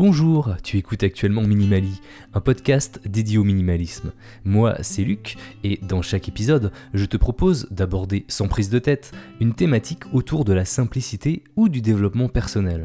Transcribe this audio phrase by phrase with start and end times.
[0.00, 2.00] Bonjour, tu écoutes actuellement Minimali,
[2.32, 4.12] un podcast dédié au minimalisme.
[4.44, 9.10] Moi, c'est Luc, et dans chaque épisode, je te propose d'aborder sans prise de tête
[9.40, 12.84] une thématique autour de la simplicité ou du développement personnel.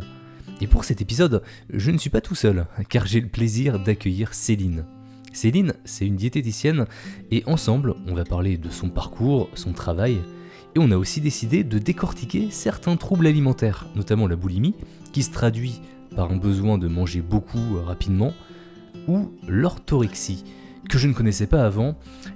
[0.60, 4.34] Et pour cet épisode, je ne suis pas tout seul, car j'ai le plaisir d'accueillir
[4.34, 4.84] Céline.
[5.34, 6.88] Céline, c'est une diététicienne,
[7.30, 10.18] et ensemble, on va parler de son parcours, son travail,
[10.74, 14.74] et on a aussi décidé de décortiquer certains troubles alimentaires, notamment la boulimie,
[15.12, 15.80] qui se traduit
[16.16, 18.34] par un besoin de manger beaucoup euh, rapidement,
[19.08, 20.44] ou l'orthorexie,
[20.90, 21.96] que je ne connaissais pas avant.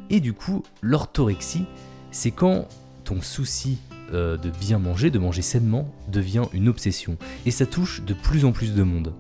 [0.10, 1.66] Et du coup, l'orthorexie,
[2.12, 2.68] c'est quand
[3.04, 3.78] ton souci
[4.14, 7.18] euh, de bien manger, de manger sainement, devient une obsession.
[7.46, 9.14] Et ça touche de plus en plus de monde.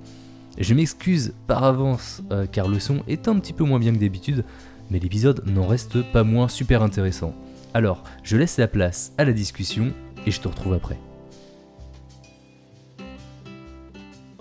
[0.57, 3.99] Je m'excuse par avance euh, car le son est un petit peu moins bien que
[3.99, 4.43] d'habitude,
[4.89, 7.33] mais l'épisode n'en reste pas moins super intéressant.
[7.73, 9.93] Alors, je laisse la place à la discussion
[10.25, 10.97] et je te retrouve après.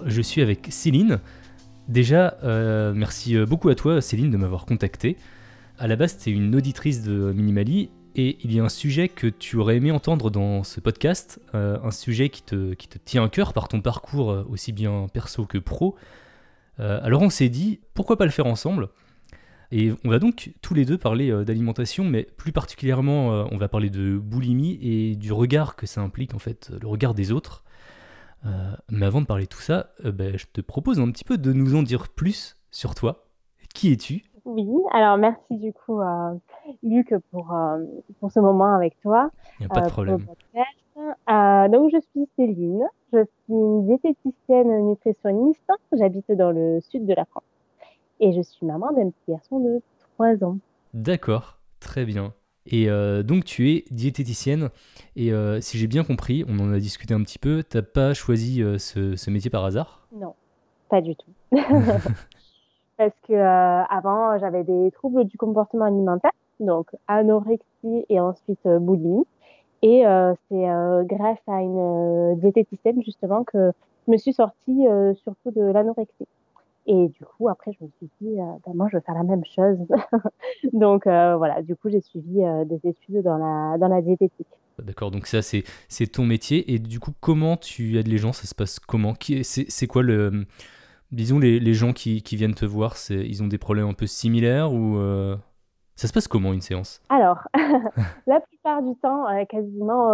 [0.05, 1.20] Je suis avec Céline.
[1.89, 5.16] Déjà, euh, merci beaucoup à toi, Céline, de m'avoir contacté.
[5.78, 9.08] À la base, tu es une auditrice de Minimali et il y a un sujet
[9.08, 13.28] que tu aurais aimé entendre dans ce podcast, euh, un sujet qui te, tient à
[13.28, 15.97] cœur par ton parcours euh, aussi bien perso que pro.
[16.78, 18.88] alors on s'est dit, pourquoi pas le faire ensemble?
[19.72, 23.91] Et on va donc tous les deux parler d'alimentation, mais plus particulièrement, on va parler
[23.91, 27.64] de boulimie et du regard que ça implique, en fait, le regard des autres.
[28.47, 31.25] Euh, mais avant de parler de tout ça, euh, ben, je te propose un petit
[31.25, 33.25] peu de nous en dire plus sur toi.
[33.75, 34.22] Qui es-tu?
[34.44, 36.34] Oui, alors merci du coup, euh,
[36.83, 37.55] Luc, pour,
[38.20, 39.30] pour ce moment avec toi.
[39.58, 40.19] Il n'y a pas de problème.
[40.19, 45.69] donc, je suis Céline, je suis une diététicienne nutritionniste.
[45.92, 47.42] J'habite dans le sud de la France.
[48.20, 49.83] Et je suis maman d'un petit garçon de
[50.14, 50.58] 3 ans.
[50.94, 52.33] D'accord, très bien.
[52.67, 54.70] Et euh, donc tu es diététicienne.
[55.14, 58.14] Et euh, si j'ai bien compris, on en a discuté un petit peu, t'as pas
[58.14, 60.06] choisi euh, ce, métier par hasard?
[60.12, 60.34] Non,
[60.88, 61.31] pas du tout.
[62.99, 69.26] Parce que avant j'avais des troubles du comportement alimentaire, donc anorexie et ensuite boulimie.
[69.82, 70.05] Et
[70.49, 70.66] c'est
[71.05, 73.72] grâce à une diététicienne justement que
[74.06, 74.87] je me suis sortie
[75.22, 76.26] surtout de l'anorexie.
[76.86, 79.24] Et du coup, après, je me suis dit, euh, ben, moi, je veux faire la
[79.24, 79.76] même chose.
[80.72, 84.47] donc, euh, voilà, du coup, j'ai suivi euh, des études dans la, dans la diététique.
[84.78, 86.72] D'accord, donc ça, c'est, c'est ton métier.
[86.72, 88.32] Et du coup, comment tu aides les gens?
[88.32, 89.14] Ça se passe comment?
[89.20, 90.46] C'est, c'est quoi le.
[91.10, 93.94] Disons, les, les gens qui, qui, viennent te voir, c'est, ils ont des problèmes un
[93.94, 94.98] peu similaires ou.
[95.96, 97.00] Ça se passe comment une séance?
[97.08, 97.38] Alors,
[98.26, 100.12] la plupart du temps, quasiment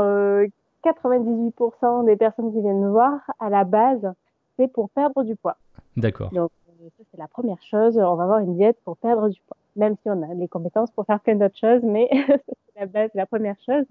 [0.85, 4.13] 98% des personnes qui viennent me voir, à la base,
[4.57, 5.57] c'est pour perdre du poids.
[5.97, 6.31] D'accord
[6.91, 7.97] ça, c'est la première chose.
[7.97, 9.57] On va avoir une diète pour perdre du poids.
[9.77, 13.11] Même si on a les compétences pour faire plein d'autres choses, mais c'est la base,
[13.15, 13.85] la première chose.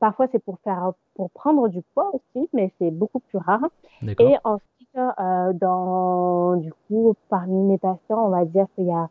[0.00, 3.64] Parfois, c'est pour faire, pour prendre du poids aussi, mais c'est beaucoup plus rare.
[4.02, 9.08] Et ensuite, euh, dans, du coup, parmi mes patients, on va dire qu'il y a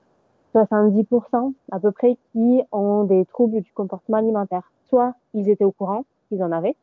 [0.54, 4.72] 70% à peu près qui ont des troubles du comportement alimentaire.
[4.90, 6.76] Soit ils étaient au courant qu'ils en avaient,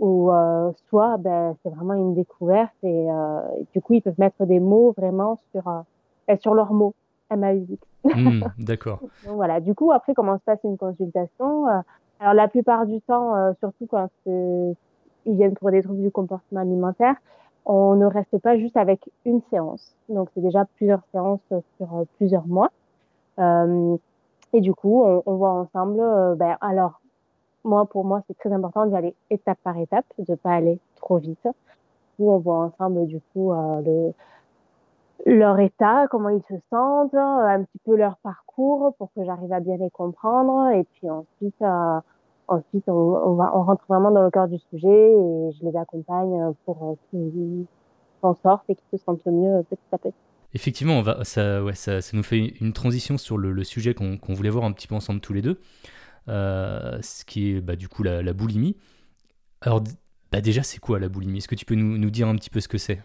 [0.00, 3.40] ou euh, soit ben, c'est vraiment une découverte et, euh,
[3.72, 6.94] du coup ils peuvent mettre des mots vraiment sur euh, sur leurs mots
[7.30, 7.78] MAUX.
[8.04, 9.00] Mmh, D'accord.
[9.26, 11.80] Donc voilà, du coup après comment se passe une consultation euh,
[12.18, 14.74] Alors la plupart du temps, euh, surtout quand ils
[15.26, 17.16] viennent pour des troubles du comportement alimentaire,
[17.66, 19.94] on ne reste pas juste avec une séance.
[20.08, 21.40] Donc c'est déjà plusieurs séances
[21.76, 22.70] sur plusieurs mois.
[23.38, 26.00] et du coup, on, on voit ensemble,
[26.36, 27.00] ben, alors
[27.64, 31.18] moi, pour moi, c'est très important d'y aller étape par étape, de pas aller trop
[31.18, 31.46] vite.
[32.18, 34.12] Où on voit ensemble, du coup, euh, le,
[35.26, 39.60] leur état, comment ils se sentent, un petit peu leur parcours pour que j'arrive à
[39.60, 40.70] bien les comprendre.
[40.70, 42.00] Et puis ensuite, euh,
[42.48, 46.94] ensuite on, rentre vraiment dans le cœur du sujet et je les accompagne pour euh,
[47.10, 47.66] qu'ils
[48.20, 50.14] s'en sortent et qu'ils se sentent mieux petit à petit.
[50.52, 51.60] Effectivement, ça,
[52.12, 55.32] nous fait une transition sur le sujet qu'on voulait voir un petit peu ensemble tous
[55.32, 55.60] les deux.
[56.28, 58.76] Euh, ce qui est bah, du coup la, boulimie.
[59.62, 59.80] Alors
[60.32, 61.38] bah, déjà, c'est quoi la boulimie?
[61.38, 63.00] Est-ce que tu peux nous, dire un petit peu ce que c'est?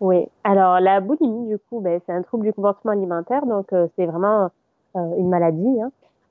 [0.00, 3.86] Oui, alors la boulimie, du coup, bah, c'est un trouble du comportement alimentaire, donc euh,
[3.96, 4.50] c'est vraiment
[4.96, 5.80] euh, une maladie.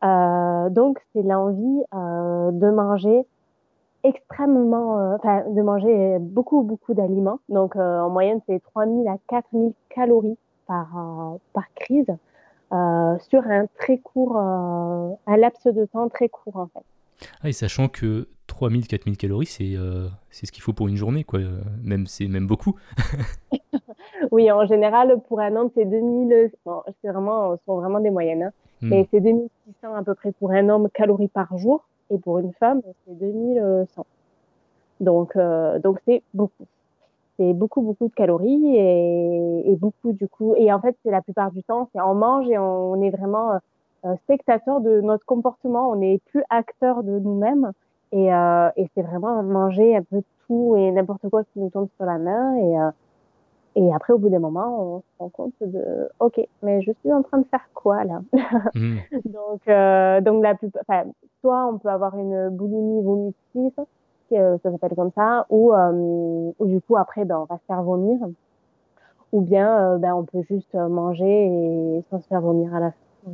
[0.01, 0.69] Hein.
[0.71, 3.25] donc c'est l'envie de manger
[4.03, 7.39] extrêmement, enfin de manger beaucoup, beaucoup d'aliments.
[7.49, 10.37] Donc en moyenne, c'est 3000 à 4000 calories
[10.67, 12.07] par crise.
[12.71, 16.85] Euh, sur un très court, euh, un laps de temps très court en fait.
[17.41, 21.39] Ah, et sachant que 3000-4000 calories, c'est euh, ce qu'il faut pour une journée, quoi.
[21.83, 22.75] Même, c'est même beaucoup.
[24.31, 28.43] oui, en général, pour un homme, c'est 2000, bon, c'est vraiment, sont vraiment des moyennes,
[28.43, 28.51] hein.
[28.81, 28.89] Hmm.
[28.89, 32.53] mais c'est 2600 à peu près pour un homme calories par jour, et pour une
[32.53, 34.05] femme, c'est 2100.
[35.01, 35.37] Donc,
[35.83, 36.65] donc c'est beaucoup.
[37.39, 40.55] C'est beaucoup, beaucoup de calories et, et, beaucoup du coup.
[40.57, 43.53] Et en fait, c'est la plupart du temps, c'est on mange et on, est vraiment
[44.05, 45.89] euh, spectateur de notre comportement.
[45.89, 47.71] On n'est plus acteur de nous-mêmes.
[48.11, 51.87] Et, euh, et c'est vraiment manger un peu tout et n'importe quoi qui nous tombe
[51.95, 52.55] sur la main.
[52.57, 52.91] Et, euh,
[53.75, 57.13] et après, au bout d'un moment, on se rend compte de OK, mais je suis
[57.13, 58.21] en train de faire quoi là?
[58.75, 58.97] Mmh.
[59.25, 61.09] Donc, euh, donc la plupart, enfin,
[61.41, 63.83] soit on peut avoir une boulimie vomitive, euh,
[64.35, 67.83] ça s'appelle comme ça, ou, euh, ou du coup après, ben, on va se faire
[67.83, 68.19] vomir,
[69.31, 73.31] ou bien ben, on peut juste manger et sans se faire vomir à la fin.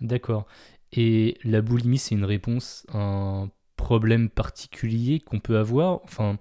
[0.00, 0.46] D'accord.
[0.92, 6.00] Et la boulimie, c'est une réponse à un problème particulier qu'on peut avoir?
[6.04, 6.36] Enfin,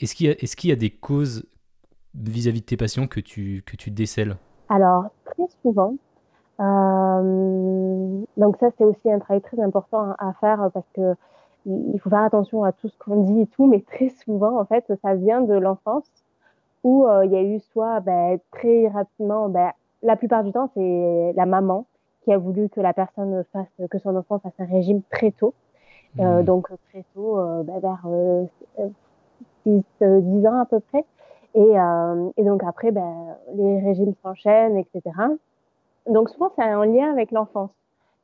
[0.00, 1.44] est-ce qu'il y, est qu'il y, a des causes
[2.14, 4.36] vis-à-vis de tes patients que tu, que tu décèles?
[4.68, 5.94] Alors, très souvent.
[6.58, 11.14] Euh, donc ça, c'est aussi un travail très important à faire parce que
[11.66, 14.64] il faut faire attention à tout ce qu'on dit et tout, mais très souvent, en
[14.64, 16.10] fait, ça vient de l'enfance
[16.84, 19.72] où euh, il y a eu soit ben, très rapidement, ben,
[20.02, 21.86] la plupart du temps, c'est la maman
[22.22, 25.54] qui a voulu que la personne fasse, que son enfant fasse un régime très tôt.
[26.18, 26.44] Euh, mmh.
[26.44, 28.02] donc très tôt, euh, ben, vers
[29.64, 31.04] 6, 10 ans à peu près.
[31.54, 35.02] Et, euh, et donc après, ben, les régimes s'enchaînent, etc.
[36.06, 37.70] Donc souvent, c'est en lien avec l'enfance.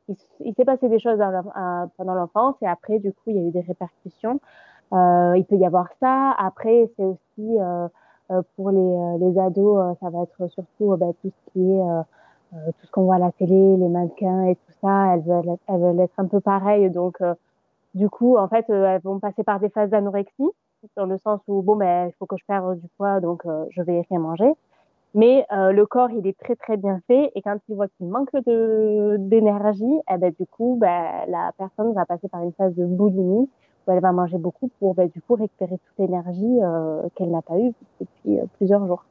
[0.09, 3.43] Il, s'est passé des choses à, pendant l'enfance et après, du coup, il y a
[3.43, 4.41] eu des répercussions.
[4.93, 6.33] Euh, il peut y avoir ça.
[6.33, 7.89] Après, c'est aussi euh,
[8.31, 11.73] euh pour les, euh, les ados, euh, ça va être surtout ben, tout ce qui
[11.73, 11.83] est
[12.53, 15.15] tout ce qu'on voit à la télé, les mannequins et tout ça.
[15.15, 16.91] Elles veulent, elles veulent être un peu pareilles.
[16.91, 17.19] Donc,
[17.95, 20.51] du coup, en fait, elles vont passer par des phases d'anorexie
[20.97, 23.65] dans le sens où bon ben il faut que je perde du poids donc euh,
[23.71, 24.53] je vais rien manger
[25.15, 27.31] mais euh, le corps il est très très bien fait.
[27.35, 32.07] Et quand il voit qu'il manque d'énergie eh ben du coup ben la personne va
[32.07, 33.49] passer par une phase de boulimie
[33.87, 37.43] où elle va manger beaucoup pour ben, du coup récupérer toute l'énergie euh, qu'elle n'a
[37.43, 39.05] pas eue depuis plusieurs jours.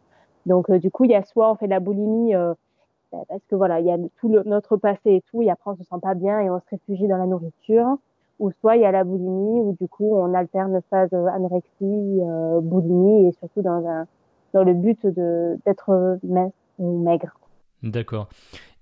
[0.46, 3.56] Donc du coup il y a soit on fait de la boulimie ben, parce que
[3.56, 6.14] voilà il y a tout notre passé et tout et après on se sent pas
[6.14, 7.98] bien et on se réfugie dans la nourriture.
[8.40, 12.60] Ou soit il y a la boulimie où du coup on alterne phase anorexie, euh,
[12.60, 14.08] boulimie et surtout dans un
[14.54, 17.38] dans le but d'être mince ou maigre.
[17.84, 18.30] D'accord.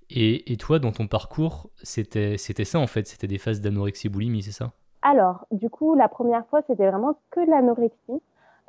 [0.09, 4.41] Et, et, toi, dans ton parcours, c'était ça en fait, c'était des phases d'anorexie boulimie,
[4.41, 4.71] c'est ça?
[5.01, 8.21] Alors, du coup, la première fois, c'était vraiment que l'anorexie,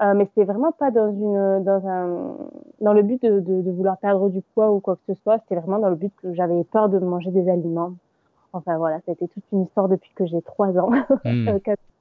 [0.02, 2.36] euh, mais c'était vraiment pas dans une dans un
[2.80, 5.38] dans le but de, de, de, vouloir perdre du poids ou quoi que ce soit.
[5.40, 7.94] C'était vraiment dans le but que j'avais peur de manger des aliments
[8.52, 10.90] Enfin voilà, ça a été toute une histoire depuis que j'ai trois ans,
[11.24, 11.48] mmh.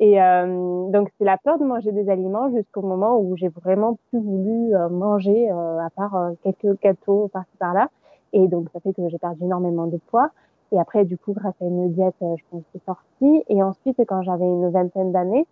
[0.00, 3.98] Et euh, donc c'est la peur de manger des aliments jusqu'au moment où j'ai vraiment
[4.10, 7.88] plus voulu euh, manger euh, à part euh, quelques gâteaux par-ci par-là.
[8.32, 10.30] Et donc ça fait que j'ai perdu énormément de poids.
[10.72, 13.44] Et après du coup grâce à une diète, je pense que c'est sorti.
[13.48, 15.46] Et ensuite quand j'avais une vingtaine d'années,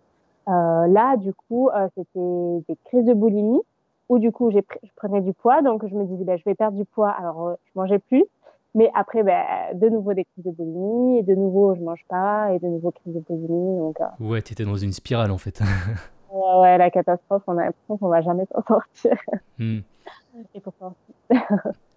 [0.45, 3.61] là du coup c'était des crises de boulimie
[4.09, 6.53] où du coup j'ai je prenais du poids donc je me disais ben, je vais
[6.53, 8.23] perdre du poids alors je mangeais plus
[8.75, 9.43] mais après, ben,
[9.73, 12.91] de nouveau des crises de boulimie, et de nouveau je mange pas, et de nouveau
[12.91, 13.79] crises de boulimie.
[13.79, 14.05] Donc, euh...
[14.19, 15.61] Ouais, t'étais dans une spirale en fait.
[16.31, 19.17] ouais, ouais, la catastrophe, on a l'impression qu'on va jamais s'en sortir.
[19.57, 19.79] Hmm.
[20.53, 20.93] Et pourtant.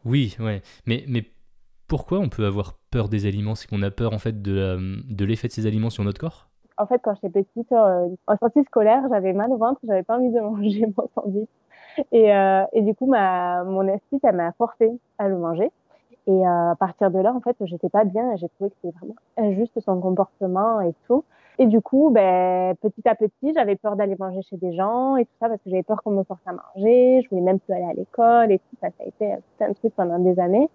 [0.05, 0.62] oui, ouais.
[0.87, 1.25] Mais, mais
[1.87, 3.55] pourquoi on peut avoir peur des aliments?
[3.55, 6.49] C'est qu'on a peur en fait de, de l'effet de ces aliments sur notre corps?
[6.78, 10.16] En fait, quand j'étais petite, euh, en sortie scolaire, j'avais mal au ventre, j'avais pas
[10.16, 11.49] envie de manger mon sandwich.
[12.12, 15.71] Et, euh, et du coup, ma, mon esprit, ça m'a forcé à le manger.
[16.30, 18.37] Et euh, à partir de là, en fait, j'étais pas bien.
[18.37, 21.25] J'ai trouvé que c'était vraiment injuste son comportement et tout.
[21.58, 25.25] Et du coup, ben, petit à petit, j'avais peur d'aller manger chez des gens et
[25.25, 27.20] tout ça parce que j'avais peur qu'on me force à manger.
[27.25, 28.88] Je voulais même plus aller à l'école et tout ça.
[28.96, 30.70] Ça a été un truc pendant des années.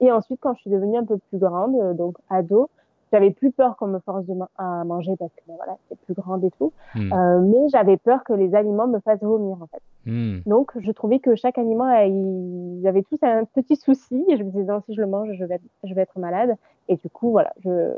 [0.00, 2.70] Et ensuite, quand je suis devenue un peu plus grande, euh, donc ado,
[3.12, 4.24] j'avais plus peur qu'on me force
[4.56, 6.72] à manger parce que ben, voilà, c'est plus grande et tout.
[6.94, 7.12] Hmm.
[7.12, 9.82] Euh, mais j'avais peur que les aliments me fassent vomir en fait.
[10.06, 10.40] Hmm.
[10.46, 14.42] Donc je trouvais que chaque aliment, euh, ils avaient tous un petit souci et je
[14.42, 16.54] me disais non, si je le mange, je vais, je vais être malade.
[16.88, 17.92] Et du coup, voilà, je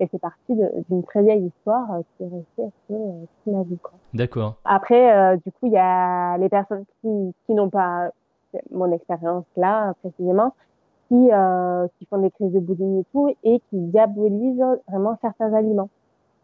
[0.00, 3.62] et c'est parti d'une très vieille histoire euh, qui est restée assez euh, toute ma
[3.62, 3.78] vie.
[4.14, 4.54] D'accord.
[4.64, 8.10] Après, euh, du coup, il y a les personnes qui, qui n'ont pas
[8.72, 10.54] mon expérience là précisément,
[11.10, 15.52] qui, euh, qui font des crises de boulimie et tout, et qui diabolisent vraiment certains
[15.52, 15.90] aliments.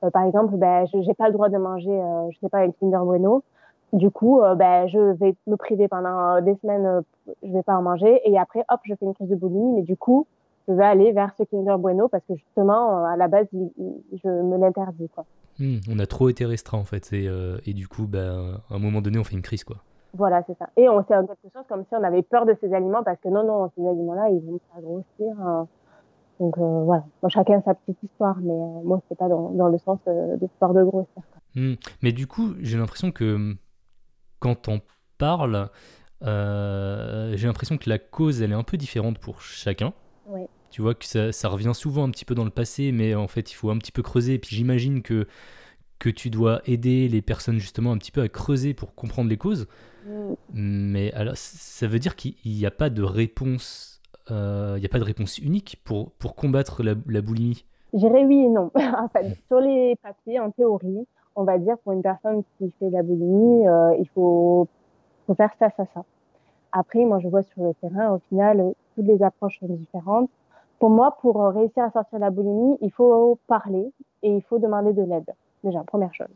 [0.03, 2.65] Euh, par exemple, ben, je n'ai pas le droit de manger, euh, je sais pas,
[2.65, 3.45] une Kinder Bueno.
[3.93, 7.03] Du coup, euh, ben, je vais me priver pendant des semaines,
[7.45, 9.83] je vais pas en manger, et après, hop, je fais une crise de boulimie, mais
[9.83, 10.27] du coup,
[10.67, 14.59] je vais aller vers ce Kinder Bueno parce que justement, à la base, je me
[14.59, 15.09] l'interdis.
[15.61, 17.31] Hmm, on a trop été restreint en fait, et,
[17.65, 19.63] et du coup, ben, à un moment donné, on fait une crise.
[19.63, 19.77] quoi.
[20.17, 20.69] Voilà, c'est ça.
[20.77, 23.29] Et on sait quelque chose comme si on avait peur de ces aliments parce que
[23.29, 25.41] non, non, ces aliments-là, ils vont pas grossir.
[25.41, 25.69] Hein.
[26.41, 29.79] Donc euh, voilà, chacun sa petite histoire, mais euh, moi, c'est pas dans, dans, le
[29.79, 31.23] sens euh, de peur de grossir.
[31.55, 31.75] Hmm.
[32.03, 33.55] Mais du coup, j'ai l'impression que
[34.39, 34.81] quand on
[35.19, 35.71] parle,
[36.23, 39.93] j'ai l'impression que la cause, elle est un peu différente pour chacun.
[40.71, 43.29] Tu vois que ça, ça, revient souvent un petit peu dans le passé, mais en
[43.29, 44.35] fait, il faut un petit peu creuser.
[44.35, 45.27] Et puis j'imagine que,
[45.99, 49.37] que tu dois aider les personnes justement un petit peu à creuser pour comprendre les
[49.37, 49.67] causes.
[50.07, 50.35] Mm.
[50.55, 54.01] Mais alors, ça veut dire qu'il n'y a pas de réponse,
[54.31, 57.65] euh, il n'y a pas de réponse unique pour, pour combattre la, la boulimie?
[57.95, 58.71] J'irais oui et non.
[58.75, 62.89] en fait, sur les papiers, en théorie, on va dire pour une personne qui fait
[62.89, 64.69] de la boulimie, euh, il faut,
[65.27, 66.05] faut faire ça, ça, ça.
[66.73, 70.29] Après, moi, je vois sur le terrain, au final, toutes les approches sont différentes.
[70.79, 74.59] Pour moi, pour réussir à sortir de la boulimie, il faut parler et il faut
[74.59, 75.31] demander de l'aide.
[75.67, 76.29] Déjà, première chose.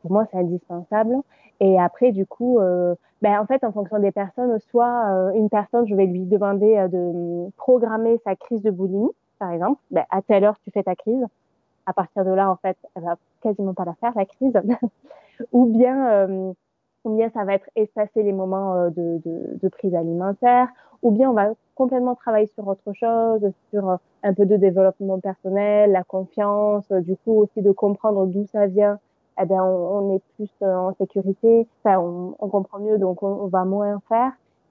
[0.00, 1.16] Pour moi, c'est indispensable.
[1.60, 5.50] Et après, du coup, euh, ben, en fait, en fonction des personnes, soit euh, une
[5.50, 9.78] personne, je vais lui demander euh, de programmer sa crise de boulimie, par exemple.
[9.90, 11.22] Ben, à telle heure, tu fais ta crise.
[11.84, 14.54] À partir de là, en fait, elle va quasiment pas la faire, la crise.
[15.52, 16.54] ou bien,
[17.04, 20.68] ou bien ça va être espacer les moments de, de, de, prise alimentaire,
[21.02, 21.50] ou bien on va
[21.82, 27.00] complètement travailler sur autre chose, sur euh, un peu de développement personnel, la confiance, euh,
[27.00, 29.00] du coup aussi de comprendre d'où ça vient.
[29.40, 34.30] Eh bien, on, est plus en sécurité, on, comprend mieux, donc on, va moins faire.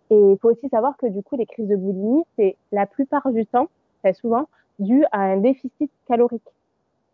[0.10, 3.30] Et il faut aussi savoir que du coup, les crises de boulimie, c'est la plupart
[3.32, 3.68] du temps,
[4.02, 4.48] très souvent,
[4.80, 6.48] dû à un déficit calorique.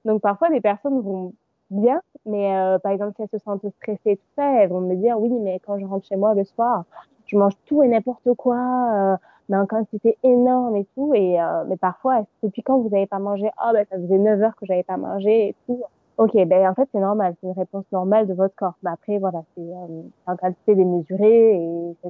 [0.06, 1.34] Donc parfois, les personnes vont
[1.72, 5.20] bien, mais euh, par exemple, si elles se sentent stressées tout elles vont me dire
[5.20, 6.84] oui, mais quand je rentre chez moi le soir,
[7.27, 9.18] je mange tout et n'importe quoi, euh,
[9.50, 11.13] mais en quantité énorme et tout.
[11.13, 13.50] Et euh, mais parfois, depuis quand vous n'avez pas mangé?
[13.58, 15.82] Ah ben ça faisait 9 heures que j'avais pas mangé et tout.
[16.18, 18.75] Ok, ben en fait c'est normal, c'est une réponse normale de votre corps.
[18.84, 22.10] Mais après voilà, c'est euh, en quantité démesurée et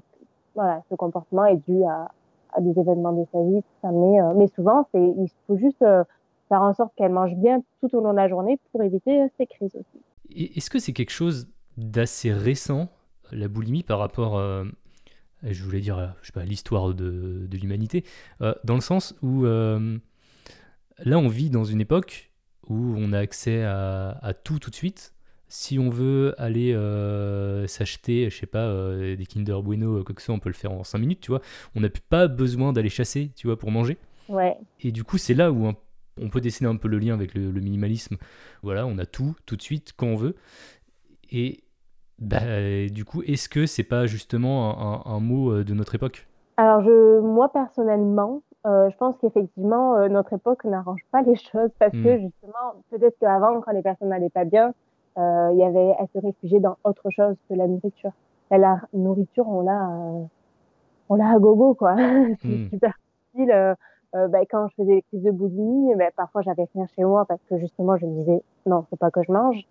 [0.56, 2.10] voilà, ce comportement est dû à,
[2.54, 3.62] à des événements de sa vie.
[3.62, 3.92] Tout ça.
[3.92, 6.04] Mais euh, mais souvent c'est il faut juste euh,
[6.50, 9.46] faire en sorte qu'elle mange bien tout au long de la journée pour éviter ces
[9.46, 10.56] crises aussi.
[10.58, 12.88] Est-ce que c'est quelque chose d'assez récent,
[13.32, 14.42] la boulimie, par rapport,
[15.54, 18.04] je voulais dire, je sais pas, l'histoire de, de l'humanité,
[18.42, 19.98] euh, dans le sens où euh,
[21.00, 22.32] là, on vit dans une époque
[22.68, 25.14] où on a accès à, à tout tout de suite.
[25.50, 30.22] Si on veut aller euh, s'acheter, je sais pas, euh, des Kinder Bueno, quoi que
[30.22, 31.42] ce soit, on peut le faire en 5 minutes, tu vois.
[31.74, 33.98] On n'a pas besoin d'aller chasser, tu vois, pour manger.
[34.28, 34.58] Ouais.
[34.82, 35.76] Et du coup, c'est là où un
[36.20, 38.18] on peut dessiner un peu le lien avec le, le, minimalisme.
[38.64, 40.36] Voilà, on a tout, tout de suite, quand on veut.
[41.32, 41.64] Et
[42.20, 42.40] bah,
[42.92, 46.28] du coup, est-ce que c'est pas justement un, mot euh, de notre époque?
[46.58, 51.70] Alors, je, moi personnellement, euh, je pense qu'effectivement, euh, notre époque n'arrange pas les choses
[51.80, 52.04] parce mmh.
[52.04, 54.74] que justement, peut-être qu'avant, quand les personnes n'allaient pas bien,
[55.18, 58.12] euh, il y avait à se réfugier dans autre chose que la nourriture.
[58.52, 59.90] La nourriture, on l'a,
[61.10, 61.96] on l'a à gogo, quoi.
[62.42, 62.70] c'est mmh.
[62.70, 62.94] super
[63.32, 63.76] facile
[64.14, 67.42] ben, quand je faisais les crises de boulimie, ben, parfois j'avais rien chez moi parce
[67.50, 69.68] que justement je me disais non, faut pas que je mange.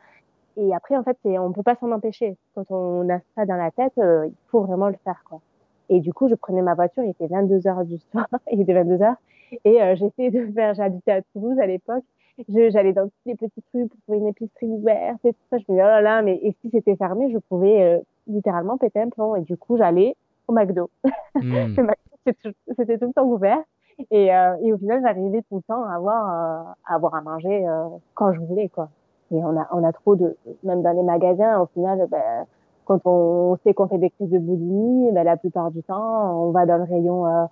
[0.56, 2.36] Et après, en fait, on peut pas s'en empêcher.
[2.54, 5.40] Quand on a ça dans la tête, euh, il faut vraiment le faire, quoi.
[5.88, 8.74] Et du coup, je prenais ma voiture, il était 22 heures du soir, il était
[8.74, 9.16] 22 heures,
[9.64, 12.02] et euh, j'essayais de faire, j'habitais à Toulouse à l'époque,
[12.48, 15.58] je, j'allais dans tous les petits trucs pour trouver une épicerie ouverte et tout ça.
[15.58, 18.76] Je me disais, oh là là, mais et si c'était fermé, je pouvais euh, littéralement
[18.76, 19.36] péter un plomb.
[19.36, 20.16] Et du coup, j'allais
[20.48, 20.90] au McDo.
[21.36, 21.74] Mmh.
[21.76, 23.62] le McDo, c'était, c'était tout le temps ouvert.
[24.10, 27.20] Et, euh, et au final, j'arrivais tout le temps à avoir, euh, à avoir à
[27.22, 28.90] manger euh, quand je voulais, quoi.
[29.32, 32.46] Et on a, on a trop de, même dans les magasins, au final, ben,
[32.84, 36.50] quand on sait qu'on fait des crises de boulimie, ben, la plupart du temps, on
[36.50, 37.46] va dans le rayon, euh,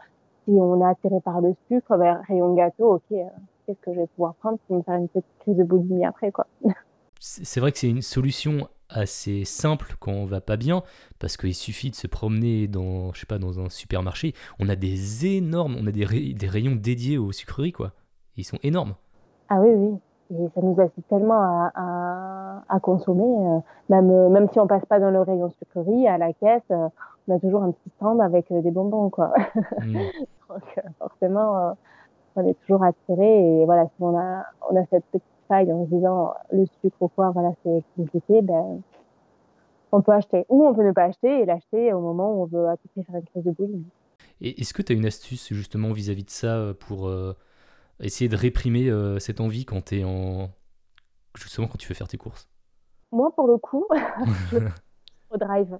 [0.45, 3.25] si on est attiré par le sucre, ben, rayon gâteau, ok, euh,
[3.67, 6.31] qu'est-ce que je vais pouvoir prendre pour me faire une petite crise de boulimie après,
[6.31, 6.47] quoi?
[7.21, 10.83] C'est vrai que c'est une solution assez simple quand on va pas bien,
[11.19, 14.35] parce qu'il suffit de se promener dans, je sais pas, dans un supermarché.
[14.59, 17.93] On a des énormes, on a des, ray des rayons dédiés aux sucreries, quoi.
[18.37, 18.95] Ils sont énormes.
[19.49, 19.99] Ah oui, oui.
[20.31, 23.23] Et ça nous incite tellement à, à, à consommer.
[23.23, 26.63] Euh, même, euh, même si on passe pas dans le rayon sucrerie, à la caisse,
[26.71, 26.89] euh,
[27.29, 29.33] on a toujours un petit stand avec des bonbons, quoi.
[29.81, 29.99] Mmh.
[30.49, 31.77] Donc, forcément,
[32.37, 33.61] on est toujours attiré.
[33.61, 36.97] Et voilà, si on a, on a cette petite faille en se disant le sucre
[37.01, 38.81] ou quoi, voilà, c'est compliqué, ben,
[39.93, 40.45] on peut acheter.
[40.49, 42.89] Ou on peut ne pas acheter et l'acheter au moment où on veut à tout
[42.89, 43.87] prix faire une crise de boulimie.
[44.41, 47.35] Et est-ce que tu as une astuce justement vis-à-vis -vis de ça pour euh,
[48.01, 50.51] essayer de réprimer euh, cette envie quand tu es en.
[51.37, 52.49] justement quand tu veux faire tes courses
[53.13, 53.87] Moi, pour le coup,
[54.51, 54.59] je
[55.35, 55.79] au drive.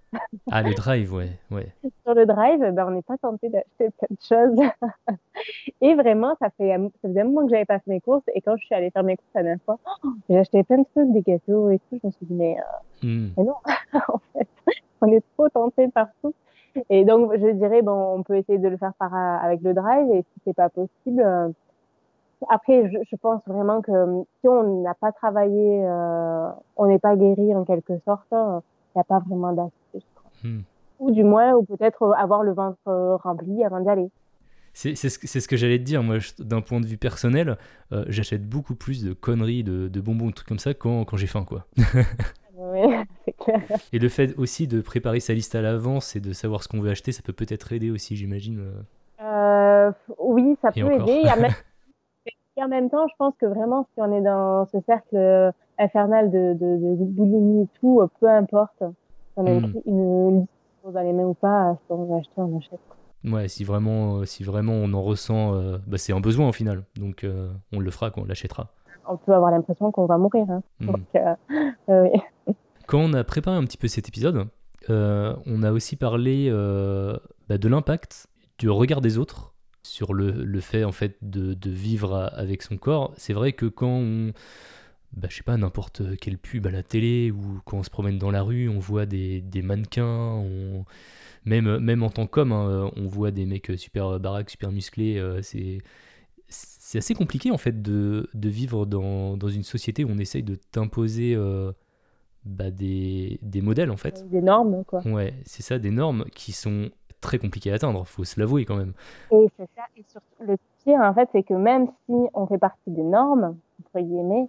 [0.51, 1.39] Ah, le drive, ouais.
[1.51, 1.69] ouais.
[2.05, 4.71] Sur le drive, ben, on n'est pas tenté d'acheter plein de choses.
[5.81, 8.25] et vraiment, ça, fait, ça faisait un moment que j'avais pas fait mes courses.
[8.35, 10.79] Et quand je suis allée faire mes courses la dernière fois, oh, j'ai acheté plein
[10.79, 11.99] de trucs, des gâteaux et tout.
[12.03, 13.31] Je me suis dit, mais, euh, mm.
[13.37, 13.55] mais non,
[14.09, 14.49] en fait,
[15.01, 16.35] on est trop tenté partout.
[16.91, 20.11] Et donc, je dirais, bon, on peut essayer de le faire par, avec le drive.
[20.13, 21.49] Et si c'est pas possible, euh,
[22.51, 23.91] après, je, je, pense vraiment que
[24.41, 29.01] si on n'a pas travaillé, euh, on n'est pas guéri en quelque sorte, il n'y
[29.01, 30.09] a pas vraiment d'astuce.
[30.43, 30.61] Hmm.
[31.01, 34.11] Ou du moins, ou peut-être avoir le ventre rempli avant d'y aller.
[34.73, 37.59] C'est ce, ce, que j'allais te dire, moi, d'un point de vue personnel,
[38.09, 41.29] j'achète beaucoup plus de conneries, de, de bonbons, de trucs comme ça quand, quand j'ai
[41.29, 41.67] faim, quoi.
[43.93, 46.81] Et le fait aussi de préparer sa liste à l'avance et de savoir ce qu'on
[46.81, 48.73] veut acheter, ça peut peut-être aider aussi, j'imagine.
[49.21, 51.23] Euh, oui, ça peut aider.
[52.57, 56.31] Et en même temps, je pense que vraiment, si on est dans ce cercle infernal
[56.31, 58.83] de, de, de boulimie et tout, peu importe,
[59.37, 59.73] on a hmm.
[59.87, 60.49] une liste
[60.85, 62.81] dans les mains ou pas, si on veut acheter, on achète.
[63.25, 66.85] Ouais, si vraiment, si vraiment on en ressent, euh, bah, c'est un besoin au final.
[66.97, 68.69] Donc euh, on le fera, on l'achètera.
[69.09, 70.47] On peut avoir l'impression qu'on va mourir.
[70.51, 70.63] Hein.
[70.81, 70.87] Hmm.
[70.87, 71.01] Donc,
[72.87, 74.47] quand on a préparé un petit peu cet épisode,
[74.91, 77.17] euh, on a aussi parlé euh,
[77.49, 78.27] bah, de l'impact
[78.59, 79.54] du regard des autres
[79.85, 83.13] sur le, fait en fait de, vivre avec son corps.
[83.17, 84.33] C'est vrai que quand on,
[85.13, 88.19] bah, je sais pas, n'importe quelle pub à la télé ou quand on se promène
[88.19, 90.43] dans la rue, on voit des, mannequins,
[91.45, 95.19] même, même en tant qu'homme, hein, on voit des mecs super baraques, super musclés.
[95.19, 95.79] Euh, c'est
[96.49, 101.37] c'est assez compliqué en fait de, vivre dans, une société où on essaye de t'imposer
[102.45, 104.29] bah, des, des, modèles en fait.
[104.31, 105.01] Des normes quoi.
[105.07, 106.91] Ouais, c'est ça, des normes qui sont
[107.25, 108.93] très compliquées à atteindre, faut se l'avouer quand même.
[109.33, 112.59] Et c'est ça, et surtout le pire en fait, c'est que même si on fait
[112.59, 114.49] partie des normes, entre guillemets,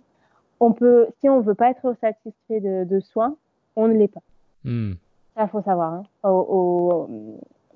[0.60, 3.34] on peut, si on veut pas être satisfait de, de soi,
[3.76, 4.22] on ne l'est pas.
[4.64, 4.94] Hmm.
[5.36, 5.94] Ça, faut savoir.
[5.94, 6.04] Hein.
[6.24, 7.10] Au,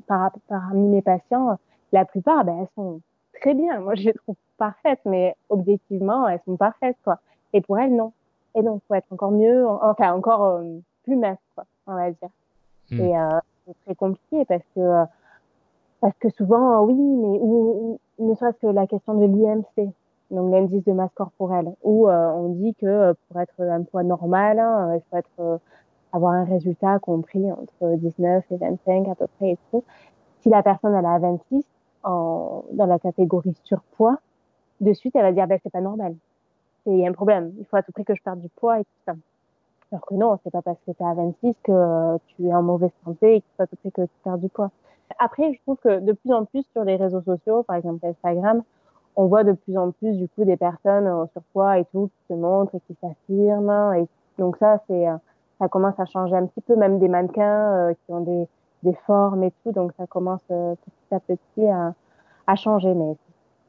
[0.08, 1.58] par, parmi mes patients,
[1.92, 3.02] la plupart, ben, elles sont
[3.40, 3.80] très bien.
[3.80, 7.20] Moi, je les trouve parfaites, mais objectivement, elles sont parfaites, quoi.
[7.54, 8.14] Et pour elles, non.
[8.56, 12.30] Et donc, faut être encore mieux, enfin, encore euh, plus mince, quoi, on va dire.
[12.92, 13.00] Hmm.
[13.00, 13.40] Et euh,
[13.70, 15.06] c'est très compliqué parce que, euh,
[16.02, 19.92] parce que souvent, oui, mais ou, ne serait-ce que la question de l'IMC,
[20.32, 24.96] donc l'indice de masse corporelle, où on dit que pour être un poids normal, hein,
[24.96, 25.60] il faut être,
[26.14, 29.84] avoir un résultat compris entre 19 et 25 à peu près et tout.
[30.42, 31.66] Si la personne elle a 26
[32.04, 34.18] en, dans la catégorie surpoids,
[34.82, 36.16] de suite elle va dire ben c'est pas normal
[36.86, 37.54] il y a un problème.
[37.60, 39.14] Il faut à tout prix que je perde du poids et tout ça.
[39.92, 42.62] Alors que non, c'est pas parce que tu à 26 que euh, tu es en
[42.62, 44.70] mauvaise santé et qu'il faut à tout prix que tu perds du poids.
[45.18, 48.62] Après, je trouve que de plus en plus sur les réseaux sociaux, par exemple Instagram,
[49.16, 52.34] on voit de plus en plus du coup des personnes en surpoids et tout qui
[52.34, 53.96] se montrent et qui s'affirment.
[53.96, 55.18] Et donc ça, c'est euh,
[55.58, 58.48] ça commence à changer un petit peu, même des mannequins euh, qui ont des,
[58.84, 59.72] des formes et tout.
[59.72, 61.94] Donc ça commence petit à petit à,
[62.46, 63.16] à changer, mais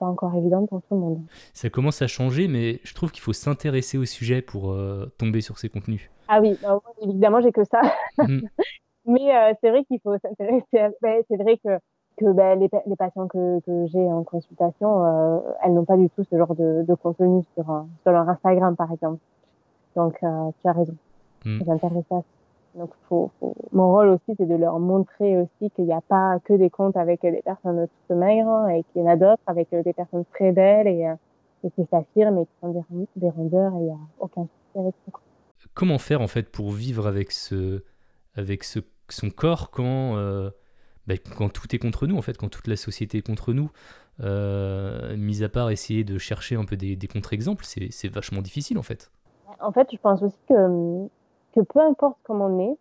[0.00, 1.20] pas encore évident pour tout le monde.
[1.52, 5.42] Ça commence à changer, mais je trouve qu'il faut s'intéresser au sujet pour euh, tomber
[5.42, 6.10] sur ces contenus.
[6.26, 7.82] Ah oui, bah, évidemment, j'ai que ça.
[8.18, 8.40] Mm.
[9.06, 10.94] mais euh, c'est vrai qu'il faut s'intéresser.
[11.02, 11.78] Ben, c'est vrai que,
[12.16, 16.08] que ben, les, les, patients que, que j'ai en consultation, euh, elles n'ont pas du
[16.10, 19.20] tout ce genre de, de contenu sur, sur leur Instagram, par exemple.
[19.96, 20.96] Donc, tu as raison.
[21.44, 21.70] Mm.
[21.70, 22.22] à
[22.74, 23.54] donc, faut, faut...
[23.72, 26.96] mon rôle aussi, c'est de leur montrer aussi qu'il n'y a pas que des comptes
[26.96, 30.24] avec des personnes toutes maigres hein, et qu'il y en a d'autres avec des personnes
[30.32, 31.14] très belles et, euh,
[31.64, 34.78] et qui s'affirment et qui sont des, des rondeurs et il n'y a aucun souci
[34.78, 35.18] avec ça.
[35.74, 37.82] Comment faire en fait pour vivre avec, ce,
[38.34, 40.50] avec ce, son corps quand, euh,
[41.06, 43.70] bah, quand tout est contre nous, en fait, quand toute la société est contre nous?
[44.20, 48.78] Euh, Mis à part essayer de chercher un peu des, des contre-exemples, c'est vachement difficile
[48.78, 49.10] en fait.
[49.60, 51.08] En fait, je pense aussi que hum,
[51.54, 52.76] que peu importe comment on est,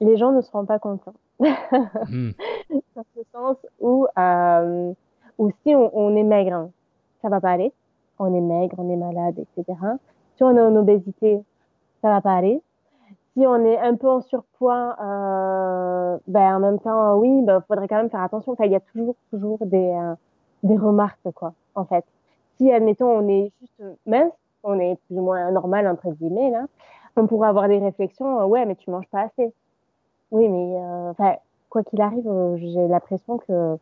[0.00, 1.14] les gens ne seront pas contents.
[1.40, 2.30] Hmm.
[2.96, 4.92] Dans ce sens où, euh,
[5.38, 6.70] où si on, on est maigre, hein,
[7.22, 7.72] ça va pas aller.
[8.18, 9.78] On est maigre, on est malade, etc.
[10.36, 11.42] Si on est en obésité,
[12.02, 12.60] ça va pas aller.
[13.34, 17.62] Si on est un peu en surpoids, euh, ben en même temps, oui, il ben,
[17.66, 18.52] faudrait quand même faire attention.
[18.52, 20.14] Enfin, il y a toujours, toujours des, euh,
[20.62, 22.04] des remarques, quoi, en fait.
[22.58, 24.32] Si, admettons, on est juste mince,
[24.62, 26.66] on est plus ou moins normal, entre guillemets, là,
[27.16, 29.52] on pourrait avoir des réflexions, euh, ouais, mais tu manges pas assez.
[30.30, 31.12] Oui, mais euh,
[31.68, 33.76] quoi qu'il arrive, euh, j'ai l'impression que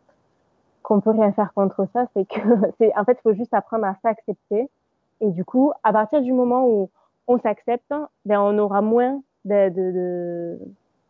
[0.82, 2.06] qu'on peut rien faire contre ça.
[2.14, 2.40] C'est que,
[2.78, 4.68] c'est en fait, il faut juste apprendre à s'accepter.
[5.20, 6.90] Et du coup, à partir du moment où
[7.28, 7.92] on s'accepte,
[8.24, 10.58] ben on aura moins de,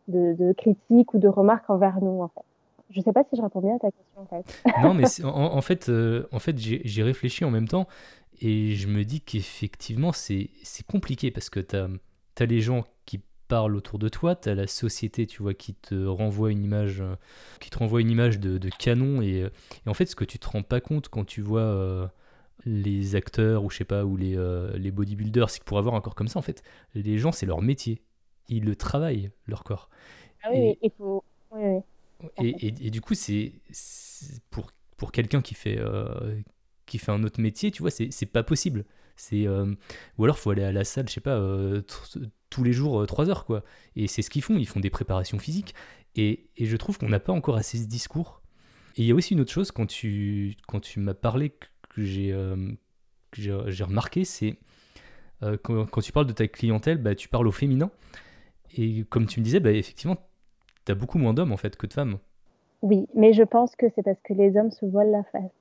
[0.07, 2.41] de, critiques ou de remarques envers nous, en fait.
[2.89, 4.63] Je sais pas si je réponds bien à ta question, en fait.
[4.83, 7.87] non, mais en, fait, en fait j'ai réfléchi en même temps
[8.41, 10.49] et je me dis qu'effectivement, c'est
[10.91, 11.87] compliqué parce que tu as
[12.35, 16.05] t'as les gens qui parlent autour de toi, t'as la société, tu vois, qui te
[16.05, 17.15] renvoie une image, euh,
[17.59, 19.21] qui te renvoie une image de, canon.
[19.21, 19.49] Et, euh,
[19.85, 22.07] et, en fait, ce que tu te rends pas compte quand tu vois euh,
[22.65, 24.37] les acteurs ou je sais pas, ou les,
[24.75, 26.63] les bodybuilders, c'est que pour avoir un corps comme ça, en fait,
[26.95, 28.01] les gens, c'est leur métier.
[28.47, 29.89] Ils le travaillent, leur corps.
[30.43, 31.23] Ah oui, il faut.
[32.41, 33.51] Et, et, du coup, c'est
[34.49, 35.79] pour, pour quelqu'un qui fait
[36.85, 38.85] qui fait un autre métier, tu vois, c'est pas possible.
[39.15, 41.39] C'est ou alors faut aller à la salle, je sais pas,
[42.49, 43.63] tous les jours 3 heures quoi.
[43.95, 45.75] Et c'est ce qu'ils font, ils font des préparations physiques.
[46.15, 48.41] Et, et je trouve qu'on n'a pas encore assez ce discours.
[48.97, 51.53] Et il y a aussi une autre chose quand tu quand tu m'as parlé
[51.89, 52.35] que j'ai
[53.33, 54.57] j'ai remarqué, c'est
[55.63, 57.89] quand, quand, tu parles de ta clientèle, bah, tu parles au féminin.
[58.77, 60.17] Et comme tu me disais, bah, effectivement,
[60.85, 62.17] tu as beaucoup moins d'hommes en fait que de femmes.
[62.81, 65.51] Oui, mais je pense que c'est parce que les hommes se voilent la face.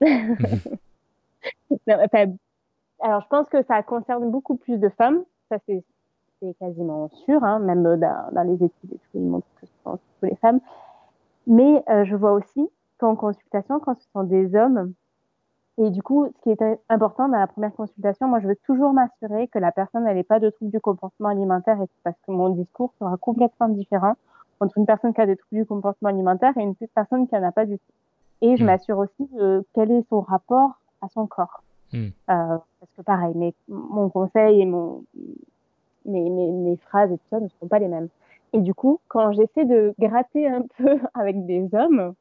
[3.00, 5.22] alors, je pense que ça concerne beaucoup plus de femmes.
[5.48, 5.84] Ça, c'est
[6.58, 7.98] quasiment sûr, hein, même dans,
[8.32, 10.60] dans, les études et tout, ils montrent que ce sont les femmes.
[11.46, 14.92] Mais euh, je vois aussi qu'en consultation, quand ce sont des hommes,
[15.78, 18.92] et du coup, ce qui est important dans la première consultation, moi, je veux toujours
[18.92, 22.50] m'assurer que la personne n'ait pas de troubles du comportement alimentaire, et parce que mon
[22.50, 24.14] discours sera complètement différent
[24.60, 27.46] entre une personne qui a des troubles du comportement alimentaire et une personne qui n'en
[27.46, 27.92] a pas du tout.
[28.42, 28.66] Et je hmm.
[28.66, 31.62] m'assure aussi de quel est son rapport à son corps.
[31.92, 32.06] Hmm.
[32.06, 35.04] Euh, parce que pareil, mes, mon conseil et mon,
[36.04, 38.08] mes, mes, mes, phrases et tout ça ne sont pas les mêmes.
[38.52, 42.14] Et du coup, quand j'essaie de gratter un peu avec des hommes,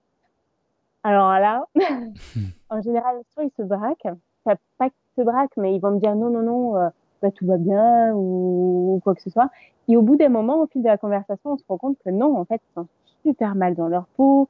[1.03, 1.65] alors là,
[2.69, 4.07] en général, soit ils se braquent,
[4.43, 6.89] pas qu'ils se braquent, mais ils vont me dire non, non, non, euh,
[7.21, 9.49] bah, tout va bien ou, quoi que ce soit.
[9.87, 12.09] Et au bout d'un moment, au fil de la conversation, on se rend compte que
[12.09, 12.87] non, en fait, ils sont
[13.23, 14.47] super mal dans leur peau,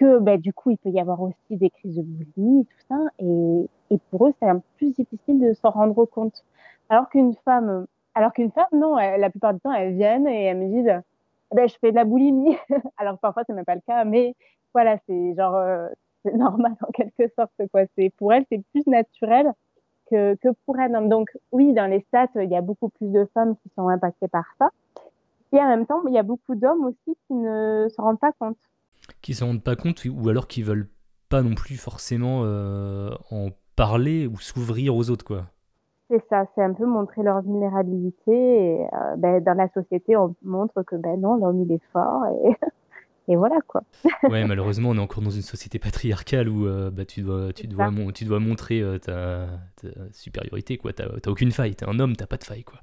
[0.00, 2.86] que bah, du coup, il peut y avoir aussi des crises de boulimie et tout
[2.88, 2.96] ça.
[3.18, 6.42] Et, et pour eux, c'est un peu plus difficile de s'en rendre compte.
[6.88, 10.56] Alors qu'une femme, alors qu'une femme, non, la plupart du temps, elles viennent et elles
[10.56, 11.02] me disent,
[11.54, 12.56] ben, je fais de la boulimie.
[12.96, 14.34] alors parfois, c'est même pas le cas, mais
[14.72, 15.88] voilà, c'est genre, euh,
[16.24, 17.82] c'est normal en quelque sorte, quoi.
[17.94, 19.52] C'est, pour elles, c'est plus naturel
[20.10, 21.10] que, que pour un homme.
[21.10, 24.28] Donc, oui, dans les stats, il y a beaucoup plus de femmes qui sont impactées
[24.28, 24.70] par ça.
[25.52, 28.32] Et en même temps, il y a beaucoup d'hommes aussi qui ne se rendent pas
[28.32, 28.56] compte.
[29.22, 30.88] Qui se rendent pas compte, ou alors qui veulent
[31.28, 35.46] pas non plus forcément euh, en parler ou s'ouvrir aux autres, quoi.
[36.10, 38.32] C'est ça, c'est un peu montrer leur vulnérabilité.
[38.32, 42.26] Et, euh, ben, dans la société, on montre que ben non, l'homme il est fort
[42.26, 42.50] et
[43.32, 43.82] et voilà quoi.
[44.28, 47.68] ouais, malheureusement, on est encore dans une société patriarcale où euh, bah, tu, dois, tu,
[47.68, 49.46] dois tu dois montrer euh, ta,
[50.10, 50.92] supériorité, quoi.
[50.92, 52.80] T'as aucune faille, t'es un homme, t'as pas de faille, quoi.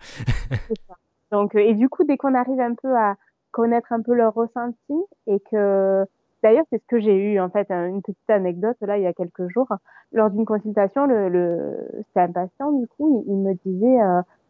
[0.87, 0.95] ça.
[1.33, 3.15] Donc, et du coup, dès qu'on arrive un peu à
[3.51, 4.93] connaître un peu leur ressenti
[5.27, 6.05] et que
[6.43, 9.13] D'ailleurs, c'est ce que j'ai eu en fait, une petite anecdote là il y a
[9.13, 9.67] quelques jours.
[10.12, 11.88] Lors d'une consultation, le, le...
[12.08, 13.97] c'était un patient du coup, il, me disait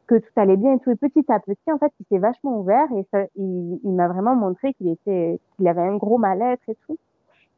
[0.08, 0.91] que tout allait bien et tout.
[0.91, 4.08] Et petit à petit, en fait, il s'est vachement ouvert et ça, il, il m'a
[4.08, 6.97] vraiment montré qu'il était, qu'il avait un gros mal-être et tout.